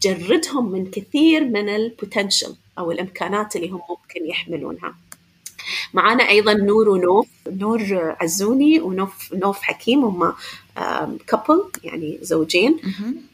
تجردهم 0.00 0.72
من 0.72 0.90
كثير 0.90 1.44
من 1.44 1.68
البوتنشل 1.68 2.54
أو 2.78 2.92
الإمكانات 2.92 3.56
اللي 3.56 3.68
هم 3.68 3.80
ممكن 3.90 4.26
يحملونها. 4.26 4.94
معانا 5.94 6.28
أيضا 6.28 6.54
نور 6.54 6.88
ونوف 6.88 7.26
نور 7.46 8.16
عزوني 8.20 8.80
ونوف 8.80 9.34
نوف 9.34 9.62
حكيم 9.62 10.04
هم 10.04 10.34
كابل 11.26 11.64
يعني 11.84 12.18
زوجين. 12.22 12.76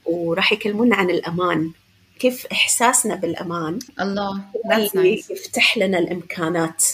وراح 0.04 0.52
يكلمونا 0.52 0.96
عن 0.96 1.10
الأمان. 1.10 1.70
كيف 2.18 2.46
إحساسنا 2.46 3.14
بالأمان؟ 3.14 3.78
الله 4.00 4.44
يفتح 5.30 5.78
لنا 5.78 5.98
الإمكانات 5.98 6.84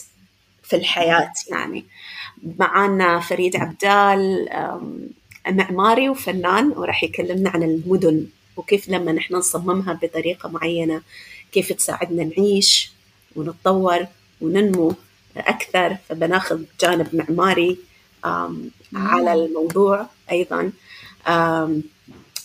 في 0.62 0.76
الحياة 0.76 1.32
يعني. 1.50 1.84
معانا 2.58 3.20
فريد 3.20 3.56
عبدال 3.56 4.48
معماري 5.48 6.08
وفنان 6.08 6.72
وراح 6.76 7.04
يكلمنا 7.04 7.50
عن 7.50 7.62
المدن 7.62 8.26
وكيف 8.56 8.88
لما 8.88 9.12
نحن 9.12 9.34
نصممها 9.34 9.92
بطريقة 10.02 10.48
معينة 10.48 11.02
كيف 11.52 11.72
تساعدنا 11.72 12.24
نعيش 12.24 12.92
ونتطور 13.36 14.06
وننمو 14.40 14.94
أكثر. 15.36 15.96
فبناخذ 16.08 16.62
جانب 16.80 17.08
معماري 17.12 17.78
على 18.94 19.32
الموضوع 19.32 20.06
أيضا. 20.30 20.72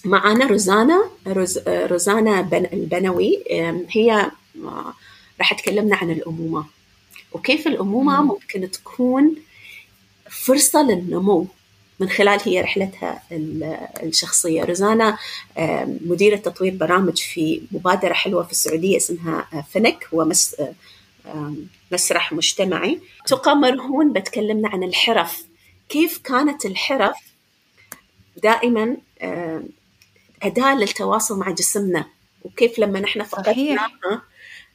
معنا 0.05 0.47
روزانا 0.47 1.09
روز 1.27 1.59
روزانا 1.67 2.41
بن 2.41 2.65
البنوي 2.73 3.43
هي 3.89 4.31
راح 5.39 5.53
تكلمنا 5.53 5.95
عن 5.95 6.11
الأمومة. 6.11 6.65
وكيف 7.31 7.67
الأمومة 7.67 8.21
ممكن 8.21 8.71
تكون 8.71 9.35
فرصة 10.31 10.83
للنمو 10.83 11.47
من 11.99 12.09
خلال 12.09 12.39
هي 12.45 12.61
رحلتها 12.61 13.23
الشخصية. 14.03 14.63
روزانا 14.63 15.17
مديرة 16.05 16.35
تطوير 16.35 16.73
برامج 16.75 17.17
في 17.17 17.61
مبادرة 17.71 18.13
حلوة 18.13 18.43
في 18.43 18.51
السعودية 18.51 18.97
اسمها 18.97 19.65
فنك 19.73 20.07
هو 20.13 20.31
مسرح 21.91 22.33
مجتمعي. 22.33 22.99
تقامر 23.27 23.81
هون 23.81 24.13
بتكلمنا 24.13 24.69
عن 24.69 24.83
الحرف. 24.83 25.45
كيف 25.89 26.17
كانت 26.17 26.65
الحرف 26.65 27.17
دائما 28.43 28.97
أداة 30.43 30.75
للتواصل 30.75 31.39
مع 31.39 31.51
جسمنا؟ 31.51 32.05
وكيف 32.43 32.79
لما 32.79 32.99
نحن 32.99 33.23
فقدناها 33.23 34.21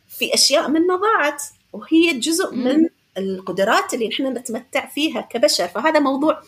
في 0.08 0.34
أشياء 0.34 0.68
منا 0.68 0.96
ضاعت 0.96 1.42
وهي 1.72 2.18
جزء 2.18 2.54
من 2.54 2.88
القدرات 3.18 3.94
اللي 3.94 4.08
نحن 4.08 4.26
نتمتع 4.26 4.86
فيها 4.86 5.20
كبشر 5.20 5.68
فهذا 5.68 6.00
موضوع 6.00 6.42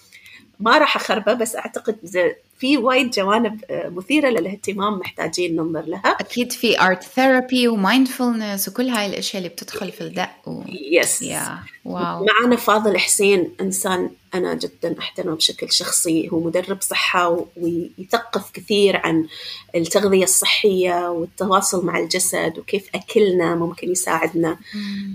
ما 0.61 0.79
راح 0.79 0.97
أخربه 0.97 1.33
بس 1.35 1.57
أعتقد 1.57 1.97
في 2.59 2.77
وايد 2.77 3.11
جوانب 3.11 3.65
آه، 3.71 3.89
مثيرة 3.89 4.29
للاهتمام 4.29 4.99
محتاجين 4.99 5.57
ننظر 5.57 5.83
لها. 5.83 6.03
أكيد 6.21 6.53
في 6.53 6.81
art 6.81 7.03
therapy 7.03 7.69
و 7.69 7.77
mindfulness 7.77 8.69
وكل 8.69 8.89
هاي 8.89 9.07
الأشياء 9.07 9.39
اللي 9.39 9.49
بتدخل 9.49 9.93
في 9.93 10.01
الدق 10.01 10.31
و... 10.47 10.63
يس 10.93 11.23
يا 11.23 11.59
واو 11.85 12.27
معنا 12.41 12.57
فاضل 12.57 12.99
حسين 12.99 13.53
إنسان 13.61 14.11
أنا 14.35 14.55
جدا 14.55 14.99
أحترمه 14.99 15.35
بشكل 15.37 15.73
شخصي 15.73 16.29
هو 16.33 16.41
مدرب 16.41 16.83
صحة 16.83 17.47
ويثقف 17.57 18.51
كثير 18.51 18.97
عن 18.97 19.27
التغذية 19.75 20.25
الصحية 20.25 21.11
والتواصل 21.11 21.87
مع 21.87 21.99
الجسد 21.99 22.59
وكيف 22.59 22.89
أكلنا 22.95 23.55
ممكن 23.55 23.91
يساعدنا. 23.91 24.59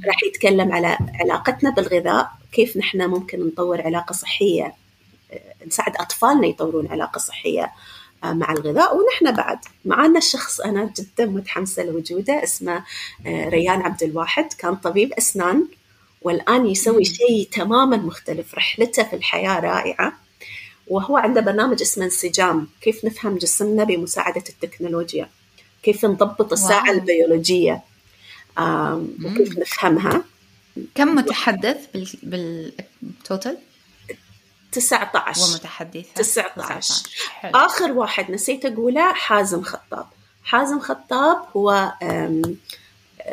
راح 0.07 0.23
يتكلم 0.23 0.71
على 0.71 0.97
علاقتنا 1.19 1.69
بالغذاء 1.69 2.31
كيف 2.51 2.77
نحن 2.77 3.01
ممكن 3.01 3.47
نطور 3.47 3.81
علاقة 3.81 4.13
صحية. 4.13 4.82
نساعد 5.67 5.95
أطفالنا 5.95 6.47
يطورون 6.47 6.87
علاقة 6.87 7.19
صحية 7.19 7.71
آه، 8.23 8.33
مع 8.33 8.51
الغذاء. 8.51 8.97
ونحن 8.97 9.35
بعد 9.35 9.59
معنا 9.85 10.19
شخص 10.19 10.61
أنا 10.61 10.93
جدا 10.99 11.25
متحمسة 11.25 11.83
لوجوده 11.83 12.43
اسمه 12.43 12.83
آه، 13.27 13.49
ريان 13.49 13.81
عبد 13.81 14.03
الواحد. 14.03 14.53
كان 14.53 14.75
طبيب 14.75 15.13
أسنان 15.13 15.67
والآن 16.21 16.65
يسوي 16.67 17.05
شيء 17.05 17.47
تماما 17.51 17.97
مختلف. 17.97 18.55
رحلته 18.55 19.03
في 19.03 19.15
الحياة 19.15 19.59
رائعة 19.59 20.13
وهو 20.87 21.17
عنده 21.17 21.41
برنامج 21.41 21.81
اسمه 21.81 22.05
انسجام. 22.05 22.67
كيف 22.81 23.05
نفهم 23.05 23.37
جسمنا 23.37 23.83
بمساعدة 23.83 24.43
التكنولوجيا؟ 24.49 25.29
كيف 25.83 26.05
نضبط 26.05 26.51
الساعة 26.51 26.89
wow. 26.89 26.93
البيولوجية؟ 26.93 27.81
وكيف 29.25 29.57
نفهمها؟ 29.57 30.23
كم 30.95 31.15
متحدث 31.15 31.77
بال 32.23 32.57
total؟ 32.57 33.57
19 34.73 35.41
ومتحدثة. 35.41 36.13
19 36.15 36.93
آخر 37.43 37.91
واحد 37.91 38.31
نسيت 38.31 38.65
أقوله 38.65 39.13
حازم 39.13 39.61
خطاب. 39.61 40.05
حازم 40.43 40.79
خطاب 40.79 41.37
هو 41.55 41.93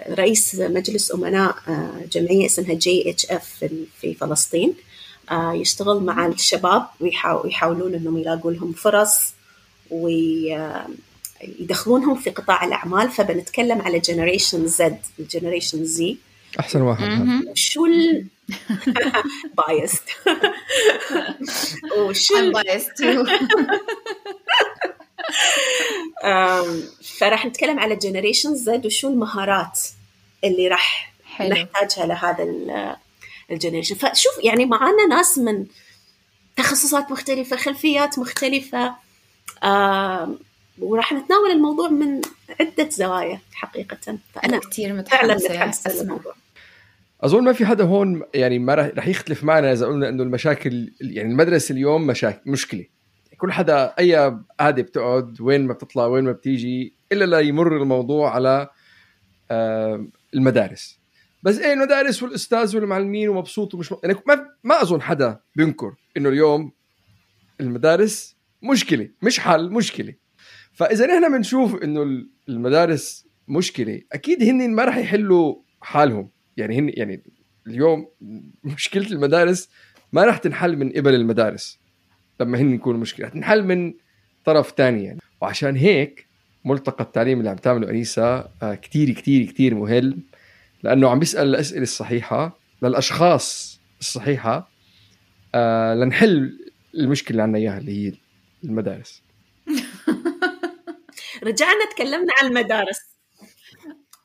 رئيس 0.09 0.55
مجلس 0.55 1.15
أمناء 1.15 1.57
آه، 1.69 1.91
جمعية 2.13 2.47
اسمها 2.47 2.75
GHF 2.75 3.65
في 4.01 4.15
فلسطين. 4.15 4.75
آه، 5.31 5.53
يشتغل 5.53 6.01
مع 6.01 6.27
الشباب 6.27 6.87
ويحاولون 7.01 7.95
إنهم 7.95 8.19
يلاقوا 8.19 8.53
لهم 8.53 8.73
فرص 8.73 9.33
ويدخلونهم 9.91 10.97
في 12.17 12.31
قطاع 12.31 12.65
الأعمال. 12.65 13.11
فبنتكلم 13.11 13.83
على 13.83 13.99
generation 13.99 14.67
Z 14.67 14.99
ال 15.19 15.25
generation 15.25 15.85
Z 15.85 16.17
أحسن 16.61 16.83
واحد. 16.83 17.43
شو 17.55 17.87
ال 17.87 18.27
biased 19.59 20.03
وشو 21.97 22.35
I'm 22.39 22.53
biased 22.55 23.05
فراح 27.19 27.47
نتكلم 27.47 27.79
على 27.79 27.97
generation 27.97 28.55
Z 28.55 28.87
وشو 28.87 29.09
المهارات 29.09 29.81
اللي 30.45 30.69
راح 30.69 31.13
نحتاجها 31.41 32.07
لهذا 32.07 32.45
الجنريشن 33.51 33.95
فشوف 33.95 34.33
يعني 34.43 34.67
معانا 34.67 35.07
ناس 35.07 35.39
من 35.39 35.67
تخصصات 36.57 37.11
مختلفة 37.11 37.57
خلفيات 37.57 38.19
مختلفة 38.19 38.95
وراح 40.81 41.13
نتناول 41.13 41.51
الموضوع 41.51 41.89
من 41.89 42.21
عدة 42.61 42.89
زوايا 42.89 43.41
حقيقة. 43.53 44.19
فأنا 44.35 44.59
كثير 44.59 44.93
متحمسة 44.93 45.35
متحمسة 45.35 46.03
للموضوع. 46.03 46.35
أظن 47.23 47.45
ما 47.45 47.53
في 47.53 47.67
حدا 47.67 47.85
هون 47.85 48.23
يعني 48.35 48.59
ما 48.59 48.75
رح 48.75 49.09
يختلف 49.09 49.45
معنا 49.45 49.73
إذا 49.73 49.87
قلنا 49.87 50.09
إنه 50.09 50.23
المشاكل 50.23 50.93
يعني 51.01 51.31
المدرسة 51.31 51.73
اليوم 51.73 52.07
مشاكل 52.07 52.51
مشكلة. 52.51 52.85
كل 53.39 53.53
حدا 53.53 53.95
أي 53.99 54.15
قاعدة 54.59 54.83
بتقعد 54.83 55.41
وين 55.41 55.67
ما 55.67 55.73
بتطلع 55.73 56.07
وين 56.07 56.25
ما 56.25 56.33
بتيجي 56.33 56.95
إلا 57.13 57.25
لا 57.25 57.41
يمر 57.41 57.77
الموضوع 57.77 58.35
على 58.35 58.69
آه، 59.51 60.07
المدارس. 60.35 61.01
بس 61.43 61.59
إيه 61.59 61.73
المدارس 61.73 62.23
والأستاذ 62.23 62.77
والمعلمين 62.77 63.29
ومبسوط 63.29 63.75
ومش 63.75 63.95
يعني 64.05 64.17
ما 64.27 64.47
ما 64.65 64.83
أظن 64.83 65.03
حدا 65.03 65.41
بينكر 65.57 65.95
إنه 66.17 66.29
اليوم 66.29 66.73
المدارس 67.61 68.37
مشكلة 68.63 69.09
مش 69.23 69.41
حل 69.41 69.71
مشكلة. 69.73 70.15
فإذا 70.73 71.07
نحن 71.07 71.33
بنشوف 71.33 71.83
إنه 71.83 72.27
المدارس 72.49 73.27
مشكلة 73.49 74.03
أكيد 74.13 74.43
هن 74.43 74.71
ما 74.71 74.85
راح 74.85 74.97
يحلوا 74.97 75.55
حالهم. 75.81 76.31
يعني 76.57 76.79
هن 76.79 76.91
يعني 76.95 77.23
اليوم 77.67 78.09
مشكلة 78.65 79.07
المدارس 79.07 79.69
ما 80.13 80.25
راح 80.25 80.37
تنحل 80.37 80.77
من 80.77 80.93
قبل 80.93 81.15
المدارس 81.15 81.79
لما 82.41 82.59
هن 82.59 82.75
يكونوا 82.75 83.01
مشكلة 83.01 83.29
تنحل 83.29 83.65
من 83.65 83.95
طرف 84.45 84.75
ثاني 84.77 85.05
يعني. 85.05 85.21
وعشان 85.41 85.77
هيك 85.77 86.27
ملتقى 86.65 87.05
التعليم 87.05 87.39
اللي 87.39 87.51
عم 87.51 87.57
تعمله 87.57 87.91
أنيسا 87.91 88.51
آه، 88.63 88.75
كثير 88.75 89.11
كثير 89.11 89.47
كثير 89.47 89.75
مهم 89.75 90.23
لأنه 90.83 91.11
عم 91.11 91.19
بيسأل 91.19 91.49
الأسئلة 91.49 91.83
الصحيحة 91.83 92.59
للأشخاص 92.83 93.81
الصحيحة 94.01 94.71
آه 95.55 95.95
لنحل 95.95 96.59
المشكلة 96.95 97.31
اللي 97.31 97.43
عندنا 97.43 97.59
إياها 97.59 97.79
اللي 97.79 98.07
هي 98.09 98.13
المدارس. 98.65 99.23
رجعنا 101.43 101.91
تكلمنا 101.95 102.33
عن 102.41 102.47
المدارس. 102.47 103.10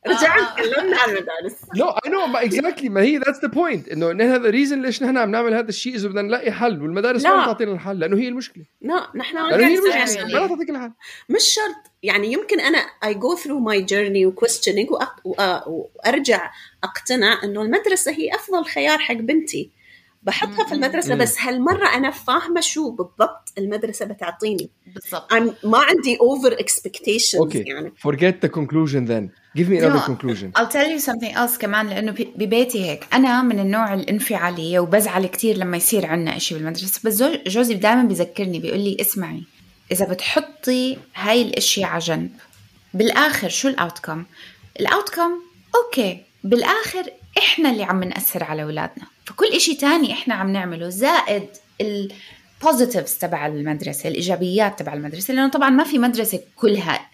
رجعنا 0.07 0.41
آه. 0.41 0.55
تكلمنا 0.55 0.97
عن 0.97 1.09
المدارس. 1.09 1.55
no 1.75 1.89
I 1.89 2.09
know 2.11 2.27
ما 2.27 2.43
exactly 2.43 2.89
ما 2.89 3.01
هي 3.01 3.17
that's 3.17 3.41
the 3.41 3.47
point 3.47 3.89
إنه 3.89 4.35
هذا 4.35 4.49
ال 4.49 4.54
reason 4.54 4.81
ليش 4.81 5.03
نحن 5.03 5.17
عم 5.17 5.31
نعمل 5.31 5.53
هذا 5.53 5.69
الشيء 5.69 5.95
إذا 5.95 6.07
بدنا 6.07 6.21
نلاقي 6.21 6.51
حل 6.51 6.81
والمدارس 6.81 7.23
ما 7.25 7.45
تعطينا 7.45 7.71
الحل 7.71 7.99
لأنه 7.99 8.17
هي 8.17 8.27
المشكلة. 8.27 8.63
لا 8.81 9.07
نحن 9.15 9.37
لأنه 9.49 9.67
هي 9.67 9.77
المشكلة 9.77 10.39
ما 10.39 10.47
تعطيك 10.47 10.69
الحل. 10.69 10.91
مش 11.29 11.43
شرط. 11.43 11.91
يعني 12.03 12.33
يمكن 12.33 12.59
أنا 12.59 12.77
I 12.77 13.13
go 13.13 13.35
through 13.35 13.59
my 13.59 13.81
journey 13.81 14.25
و 14.25 14.31
questioning 14.31 14.89
وأرجع 15.23 16.51
أقتنع 16.83 17.43
إنه 17.43 17.61
المدرسة 17.61 18.11
هي 18.11 18.35
أفضل 18.35 18.65
خيار 18.65 18.99
حق 18.99 19.15
بنتي. 19.15 19.74
بحطها 20.25 20.65
في 20.65 20.75
المدرسة 20.75 21.15
بس 21.15 21.39
هالمرة 21.39 21.87
أنا 21.95 22.11
فاهمة 22.11 22.61
شو 22.61 22.91
بالضبط 22.91 23.53
المدرسة 23.57 24.05
بتعطيني. 24.05 24.69
بالضبط. 24.87 25.33
ما 25.63 25.77
عندي 25.77 26.17
over 26.21 26.53
expectations 26.53 27.41
okay. 27.41 27.55
يعني. 27.55 27.91
Forget 28.07 28.45
the 28.45 28.49
conclusion 28.49 29.05
then. 29.07 29.29
Give 29.57 29.69
me 29.69 29.77
another 29.77 30.03
no, 30.03 30.11
conclusion. 30.11 30.51
I'll 30.55 30.73
tell 30.77 30.89
you 30.89 30.99
something 30.99 31.33
else 31.35 31.57
كمان 31.59 31.87
لأنه 31.87 32.11
ببيتي 32.35 32.85
هيك. 32.85 33.07
أنا 33.13 33.41
من 33.41 33.59
النوع 33.59 33.93
الانفعالية 33.93 34.79
وبزعل 34.79 35.25
كثير 35.25 35.57
لما 35.57 35.77
يصير 35.77 36.05
عندنا 36.05 36.37
إشي 36.37 36.55
بالمدرسة 36.55 37.01
بس 37.03 37.23
جوزي 37.47 37.73
دائما 37.73 38.03
بيذكرني 38.03 38.59
بيقول 38.59 38.79
لي 38.79 38.97
اسمعي 39.01 39.43
إذا 39.91 40.05
بتحطي 40.05 40.97
هاي 41.15 41.41
الاشياء 41.41 41.89
على 41.89 41.99
جنب 41.99 42.31
بالآخر 42.93 43.49
شو 43.49 43.67
ال 43.67 43.75
outcome 43.75 44.25
ال 44.79 44.86
outcome 44.86 45.31
okay 45.75 46.21
بالآخر 46.43 47.03
إحنا 47.37 47.69
اللي 47.69 47.83
عم 47.83 48.03
نأثر 48.03 48.43
على 48.43 48.63
أولادنا. 48.63 49.14
فكل 49.25 49.45
إشي 49.45 49.75
تاني 49.75 50.13
إحنا 50.13 50.33
عم 50.33 50.51
نعمله 50.51 50.89
زائد 50.89 51.47
ال 51.81 51.95
positives 51.95 53.13
تبع 53.13 53.47
المدرسة 53.47 54.09
الإيجابيات 54.09 54.79
تبع 54.79 54.93
المدرسة 54.93 55.33
لأنه 55.33 55.49
طبعا 55.49 55.69
ما 55.69 55.83
في 55.83 55.97
مدرسة 55.97 56.39
كلها 56.55 57.09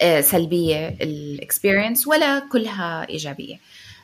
آه، 0.00 0.20
سلبية 0.20 0.88
ال 0.88 0.99
experience 0.99 2.06
ولا 2.06 2.38
كلها 2.52 3.08
إيجابية. 3.08 3.58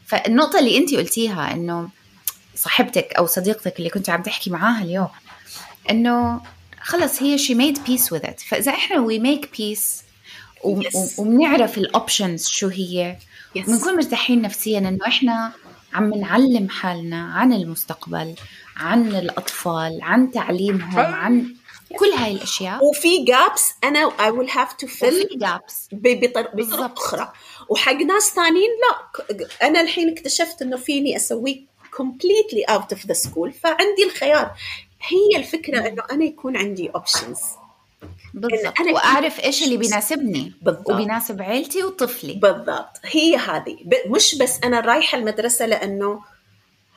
فالنقطة 0.06 0.58
اللي 0.58 0.78
أنت 0.78 0.94
قلتيها 0.94 1.52
إنه 1.52 1.88
صاحبتك 2.54 3.12
أو 3.12 3.26
صديقتك 3.26 3.78
اللي 3.78 3.90
كنت 3.90 4.10
عم 4.10 4.22
تحكي 4.22 4.50
معاها 4.50 4.84
اليوم 4.84 5.08
إنه 5.90 6.40
خلص 6.80 7.22
هي 7.22 7.38
she 7.38 7.54
made 7.54 7.84
peace 7.84 8.12
with 8.12 8.26
it 8.26 8.40
فإذا 8.40 8.72
إحنا 8.72 9.00
we 9.00 9.18
make 9.18 9.50
peace 9.58 10.02
وبنعرف 11.18 11.78
ال 11.78 11.87
options 11.87 12.48
شو 12.48 12.68
هي 12.68 13.16
بنكون 13.56 13.96
مرتاحين 13.96 14.42
نفسيا 14.42 14.78
إنه 14.78 14.98
إحنا 15.06 15.52
عم 15.92 16.14
نعلم 16.14 16.68
حالنا 16.68 17.32
عن 17.32 17.52
المستقبل 17.52 18.34
عن 18.76 19.08
الأطفال 19.08 19.98
عن 20.02 20.30
تعليمهم 20.30 20.98
عن 20.98 21.54
كل 21.96 22.06
هاي 22.06 22.32
الأشياء. 22.32 22.84
وفي 22.84 23.24
gaps 23.24 23.74
أنا 23.84 24.10
will 24.10 24.50
have 24.50 24.84
to 24.84 24.88
fill 24.90 25.04
وفي 25.04 25.28
gaps 25.36 25.88
بطرق. 25.92 26.98
أخرى. 26.98 27.32
وحق 27.68 27.92
ناس 27.92 28.22
ثانيين 28.34 28.70
لا. 28.80 29.48
أنا 29.62 29.80
الحين 29.80 30.10
اكتشفت 30.10 30.62
إنه 30.62 30.76
فيني 30.76 31.16
اسويه 31.16 31.60
completely 31.96 32.74
out 32.74 32.96
of 32.96 32.98
the 32.98 33.14
school 33.14 33.50
فعندي 33.62 34.04
الخيار. 34.04 34.52
هي 35.02 35.36
الفكرة 35.36 35.88
إنه 35.88 36.02
أنا 36.10 36.24
يكون 36.24 36.56
عندي 36.56 36.90
options. 36.92 37.67
بالضبط. 38.34 38.80
وأعرف 38.94 39.40
إيش 39.44 39.62
اللي 39.62 39.76
بيناسبني 39.76 40.52
بالضبط. 40.62 40.90
وبيناسب 40.90 41.42
عيلتي 41.42 41.84
وطفلي. 41.84 42.32
بالضبط. 42.32 42.96
هي 43.04 43.36
هذه. 43.36 43.76
مش 44.06 44.38
بس 44.38 44.58
أنا 44.64 44.80
رايحة 44.80 45.18
المدرسة 45.18 45.66
لأنه 45.66 46.20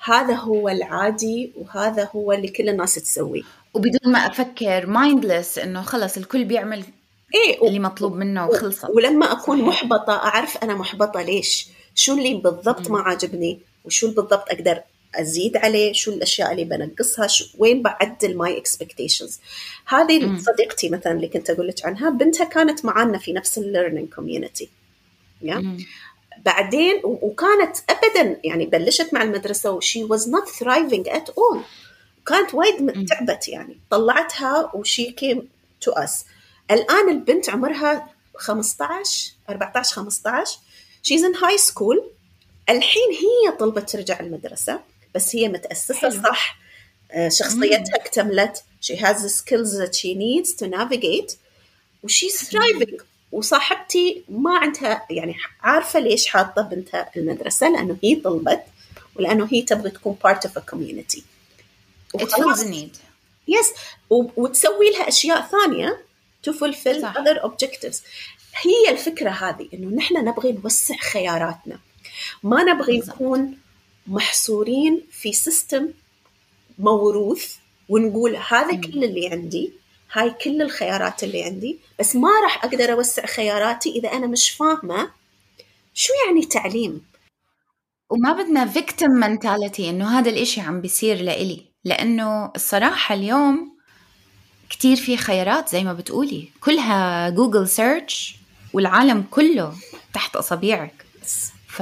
هذا 0.04 0.34
هو 0.34 0.70
العادي 0.70 1.52
وهذا 1.56 2.10
هو 2.16 2.32
اللي 2.32 2.48
كل 2.48 2.70
الناس 2.70 2.96
تسويه. 2.96 3.42
وبدون 3.74 4.14
ما 4.14 4.20
أفكر 4.20 4.88
مايندلس 4.88 5.58
إنه 5.58 5.82
خلص 5.82 6.18
الكل 6.18 6.46
بيعمل 6.46 6.84
إيه 7.36 7.68
اللي 7.68 7.80
مطلوب 7.80 8.16
منه 8.16 8.48
وخلصت. 8.48 8.90
ولما 8.90 9.32
أكون 9.32 9.62
محبطة 9.62 10.14
أعرف 10.14 10.58
أنا 10.58 10.74
محبطة 10.74 11.22
ليش. 11.22 11.68
شو 11.96 12.14
اللي 12.14 12.34
بالضبط 12.34 12.90
ما 12.90 13.00
عاجبني 13.00 13.60
وشو 13.86 14.08
بالضبط 14.08 14.50
أقدر 14.50 14.80
أزيد 15.16 15.58
عليه 15.58 15.94
شو 15.94 16.12
الأشياء 16.12 16.52
اللي 16.52 16.64
بنقصها 16.64 17.28
شو 17.28 17.46
وين 17.58 17.82
بعدل 17.82 18.38
ماي 18.38 18.58
expectations 18.58 19.40
هذه 19.86 20.38
صديقتي 20.38 20.90
مثلا 20.90 21.14
اللي 21.14 21.28
كنت 21.28 21.50
أقول 21.50 21.68
لك 21.68 21.86
عنها 21.86 22.10
بنتها 22.10 22.46
كانت 22.46 22.86
معنا 22.86 23.18
في 23.18 23.34
نفس 23.34 23.58
ال 23.58 23.64
learning 23.64 24.10
community 24.10 24.70
بعدين 26.46 27.02
وكانت 27.04 27.78
ابدا 27.90 28.40
يعني 28.44 28.66
بلشت 28.66 29.14
مع 29.14 29.24
المدرسة 29.24 29.72
و 29.72 29.80
she 29.80 30.04
was 30.04 30.30
not 30.30 30.50
thriving 30.50 31.10
at 31.10 31.30
all 31.30 31.62
كانت 32.26 32.54
وايد 32.54 33.06
تعبت 33.06 33.48
يعني. 33.48 33.78
طلعتها 33.90 34.72
و 34.76 34.85
she 34.85 35.12
came 35.12 35.50
to 35.82 35.92
us 35.92 36.26
الآن 36.72 37.10
البنت 37.10 37.50
عمرها 37.50 38.10
15 38.36 39.32
14 39.50 39.96
15 39.96 40.60
she's 41.04 41.24
in 41.24 41.36
high 41.36 41.58
school 41.58 42.04
الحين 42.70 43.12
هي 43.12 43.52
طلبت 43.52 43.90
ترجع 43.90 44.20
المدرسة. 44.20 44.80
بس 45.16 45.36
هي 45.36 45.48
متأسسة 45.50 45.94
حلو. 45.94 46.24
صح. 46.24 46.58
آه، 47.12 47.30
شخصيتها 47.30 47.96
اكتملت. 47.96 48.64
She 48.86 48.96
has 48.96 49.18
the 49.18 49.30
skills 49.30 49.72
that 49.82 49.94
she 49.96 50.16
needs 50.16 50.50
to 50.62 50.68
navigate. 50.68 51.36
و 52.04 52.09
she's 52.09 52.36
thriving 52.38 53.02
وصاحبتي 53.32 54.24
ما 54.30 54.58
عندها 54.58 55.06
يعني 55.10 55.36
عارفة 55.62 56.00
ليش 56.00 56.28
حاطة 56.28 56.62
بنتها 56.62 57.12
المدرسة 57.18 57.70
لأنه 57.70 57.98
هي 58.04 58.16
طلبت 58.16 58.64
ولأنه 59.16 59.48
هي 59.52 59.62
تبغى 59.62 59.90
تكون 59.90 60.18
part 60.28 60.38
of 60.40 60.52
a 60.52 60.62
community. 60.74 61.22
It 62.18 62.22
وخلاص. 62.24 62.60
fills 62.62 62.64
a 62.64 62.68
need. 62.68 62.98
yes 63.48 63.74
وتسوي 64.10 64.90
لها 64.90 65.08
أشياء 65.08 65.48
ثانية 65.52 66.02
to 66.48 66.52
fulfill 66.54 67.02
صح. 67.02 67.14
other 67.18 67.42
objectives. 67.44 67.98
هي 68.62 68.90
الفكرة 68.92 69.30
هذه 69.30 69.68
إنه 69.74 69.96
نحن 69.96 70.18
نبغي 70.26 70.52
نوسع 70.52 70.98
خياراتنا. 70.98 71.80
ما 72.44 72.64
نبغي. 72.64 72.98
نكون 72.98 73.58
محصورين 74.12 75.02
في 75.12 75.34
system 75.34 75.90
موروث 76.80 77.56
ونقول 77.90 78.36
هذا 78.36 78.76
كل 78.76 79.04
اللي 79.04 79.28
عندي 79.28 79.74
هاي 80.12 80.30
كل 80.30 80.62
الخيارات 80.62 81.24
اللي 81.24 81.44
عندي 81.44 81.80
بس 82.00 82.16
ما 82.16 82.30
راح 82.44 82.66
أقدر 82.66 82.94
أوسع 82.94 83.26
خياراتي 83.26 83.90
إذا 83.90 84.12
أنا 84.12 84.28
مش 84.28 84.50
فاهمة 84.52 85.12
شو 85.94 86.14
يعني 86.28 86.46
تعليم. 86.46 87.02
وما 88.10 88.34
بدنا 88.34 88.74
victim 88.74 89.24
mentality 89.24 89.80
إنه 89.80 90.20
هذا 90.20 90.30
الإشي 90.30 90.62
عم 90.62 90.82
بيصير 90.82 91.22
لإلي 91.22 91.66
لأنه 91.86 92.52
الصراحة 92.56 93.16
اليوم 93.16 93.78
كتير 94.70 94.96
في 94.96 95.18
خيارات 95.18 95.70
زي 95.70 95.84
ما 95.84 95.94
بتقولي. 95.94 96.50
كلها 96.62 97.30
جوجل 97.30 97.68
search 97.68 98.36
والعالم 98.74 99.24
كله 99.32 99.74
تحت 100.14 100.36
اصابيعك 100.36 101.06
ف 101.68 101.82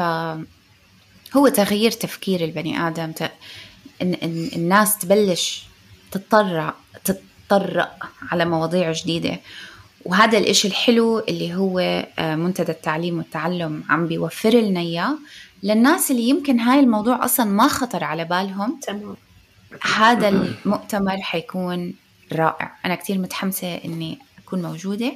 هو 1.38 1.48
تغيير 1.48 1.92
تفكير 1.92 2.44
البني 2.44 2.88
آدم. 2.88 3.12
ت... 3.12 3.22
إن... 4.02 4.14
إن 4.14 4.50
الناس 4.56 4.98
تبلش 4.98 5.64
تتطرع 6.12 6.74
تتطرق 7.04 8.10
على 8.32 8.46
مواضيع 8.46 8.92
جديدة. 8.92 9.40
وهذا 10.06 10.38
الإشي 10.38 10.68
الحلو 10.68 11.20
اللي 11.20 11.56
هو 11.56 11.80
آه، 12.20 12.36
منتدى 12.36 12.72
التعليم 12.72 13.18
والتعلم 13.18 13.84
عم 13.90 14.08
بيوفر 14.08 14.50
لنا 14.50 14.80
إياه. 14.80 15.18
للناس 15.64 16.12
اللي 16.12 16.30
يمكن 16.30 16.60
هاي 16.60 16.80
الموضوع 16.80 17.26
أصلا 17.26 17.46
ما 17.46 17.68
خطر 17.68 18.04
على 18.04 18.26
بالهم 18.26 18.80
تمام. 18.80 19.16
هذا 19.96 20.30
المؤتمر 20.30 21.18
حيكون 21.18 21.94
رائع. 22.34 22.76
أنا 22.86 22.96
كتير 22.96 23.18
متحمسة 23.18 23.76
إني 23.76 24.20
أكون 24.46 24.62
موجودة. 24.62 25.14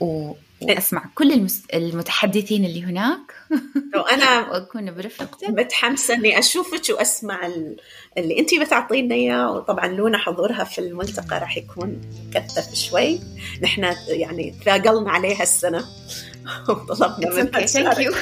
و... 0.00 0.32
وأسمع 0.62 1.04
كل 1.14 1.32
المس... 1.32 1.62
المتحدثين 1.74 2.64
اللي 2.64 2.84
هناك 2.84 3.18
وأنا 4.04 4.50
وأكون 4.50 4.94
برفقتك 4.94 5.48
متحمسة 5.50 6.14
إني 6.14 6.38
أشوفك 6.38 6.82
وأسمع 6.90 7.46
ال- 7.46 7.76
اللي 8.18 8.38
انت 8.38 8.54
بتعطينا 8.54 9.14
إياه. 9.14 9.52
وطبعا 9.52 9.86
لونا 9.86 10.18
حضورها 10.18 10.64
في 10.64 10.78
الملتقى 10.78 11.38
راح 11.40 11.56
يكون 11.56 12.00
كثف 12.34 12.74
شوي. 12.74 13.20
نحن 13.62 13.94
يعني 14.08 14.54
ثاقلنا 14.64 15.10
عليها 15.10 15.42
السنة. 15.42 15.84
وطلبنا 16.68 17.34
منها 17.42 17.66
thank 17.66 17.98
you. 17.98 18.12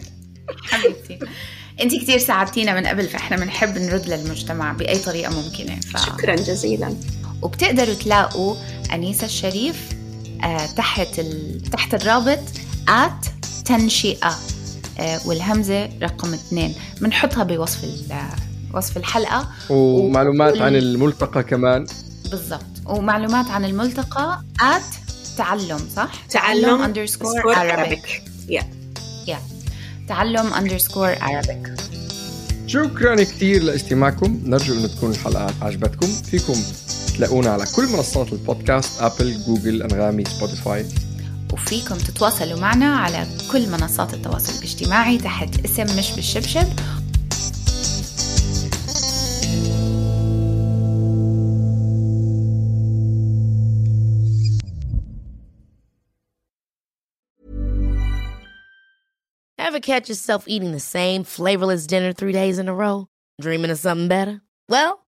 حبيبتي. 0.70 1.18
انت 1.80 1.94
كثير 1.94 2.18
ساعدتينا 2.18 2.80
من 2.80 2.86
قبل 2.86 3.08
فإحنا 3.08 3.36
بنحب 3.36 3.78
نرد 3.78 4.08
للمجتمع 4.08 4.72
بأي 4.72 4.98
طريقة 4.98 5.42
ممكنة 5.42 5.80
ف... 5.80 6.06
شكرا 6.06 6.34
جزيلا. 6.34 6.96
وبتقدروا 7.42 7.94
تلاقوا 7.94 8.56
أنيسة 8.92 9.24
الشريف 9.26 9.76
تحت 10.76 11.18
ال... 11.18 11.62
تحت 11.72 11.94
الرابط 11.94 12.38
at 12.88 13.26
تنشئة. 13.64 14.34
آه 15.00 15.20
والهمزة 15.26 15.88
رقم 16.02 16.34
اثنين. 16.34 16.74
بنحطها 17.00 17.44
بوصف 17.44 17.84
ال... 17.84 18.00
وصف 18.74 18.96
الحلقة. 18.96 19.48
ومعلومات 19.70 20.52
وكل- 20.52 20.62
عن 20.62 20.76
الملتقى 20.76 21.42
كمان. 21.42 21.86
بالضبط. 22.30 22.62
ومعلومات 22.86 23.46
عن 23.46 23.64
الملتقى 23.64 24.42
at 24.60 24.82
تعلم 25.38 25.78
صح؟ 25.96 26.12
تعلم 26.30 26.82
underscore 26.82 27.42
underscore 27.42 27.56
Arabic. 27.56 28.08
Yeah. 28.48 28.64
يا 29.26 29.38
تعلم 30.08 30.54
underscore 30.54 31.14
Arabic. 31.14 31.70
شكرا 32.66 33.14
كثير 33.14 33.62
لاستماعكم. 33.62 34.40
نرجو 34.44 34.74
انه 34.74 34.86
تكون 34.86 35.10
الحلقات 35.10 35.54
عجبتكم. 35.62 36.06
فيكم 36.06 36.54
تلاقونا 37.16 37.50
على 37.50 37.64
كل 37.76 37.86
منصات 37.88 38.32
البودكاست 38.32 39.02
Apple 39.02 39.44
جوجل 39.46 39.82
أنغامي 39.82 40.24
سبوتيفاي 40.24 40.86
وفيكم 41.52 41.98
تتواصلوا 41.98 42.60
معنا 42.60 42.96
على 42.96 43.26
كل 43.52 43.68
منصات 43.70 44.14
التواصل 44.14 44.58
الاجتماعي 44.58 45.18
تحت 45.18 45.64
اسم 45.64 45.98
مش 45.98 46.12
بالشبشب 46.12 46.66
Ever 59.58 59.80
catch 59.80 60.08
yourself 60.08 60.46
eating 60.46 60.72
the 60.72 60.80
same 60.80 61.24
flavorless 61.24 61.86
dinner 61.86 62.12
three 62.12 62.32
days 62.32 62.58
in 62.58 62.68
a 62.68 62.74
row? 62.74 63.08
Dreaming 63.40 63.70
of 63.70 63.78
something 63.78 64.08
better? 64.08 64.42
Well, 64.68 65.05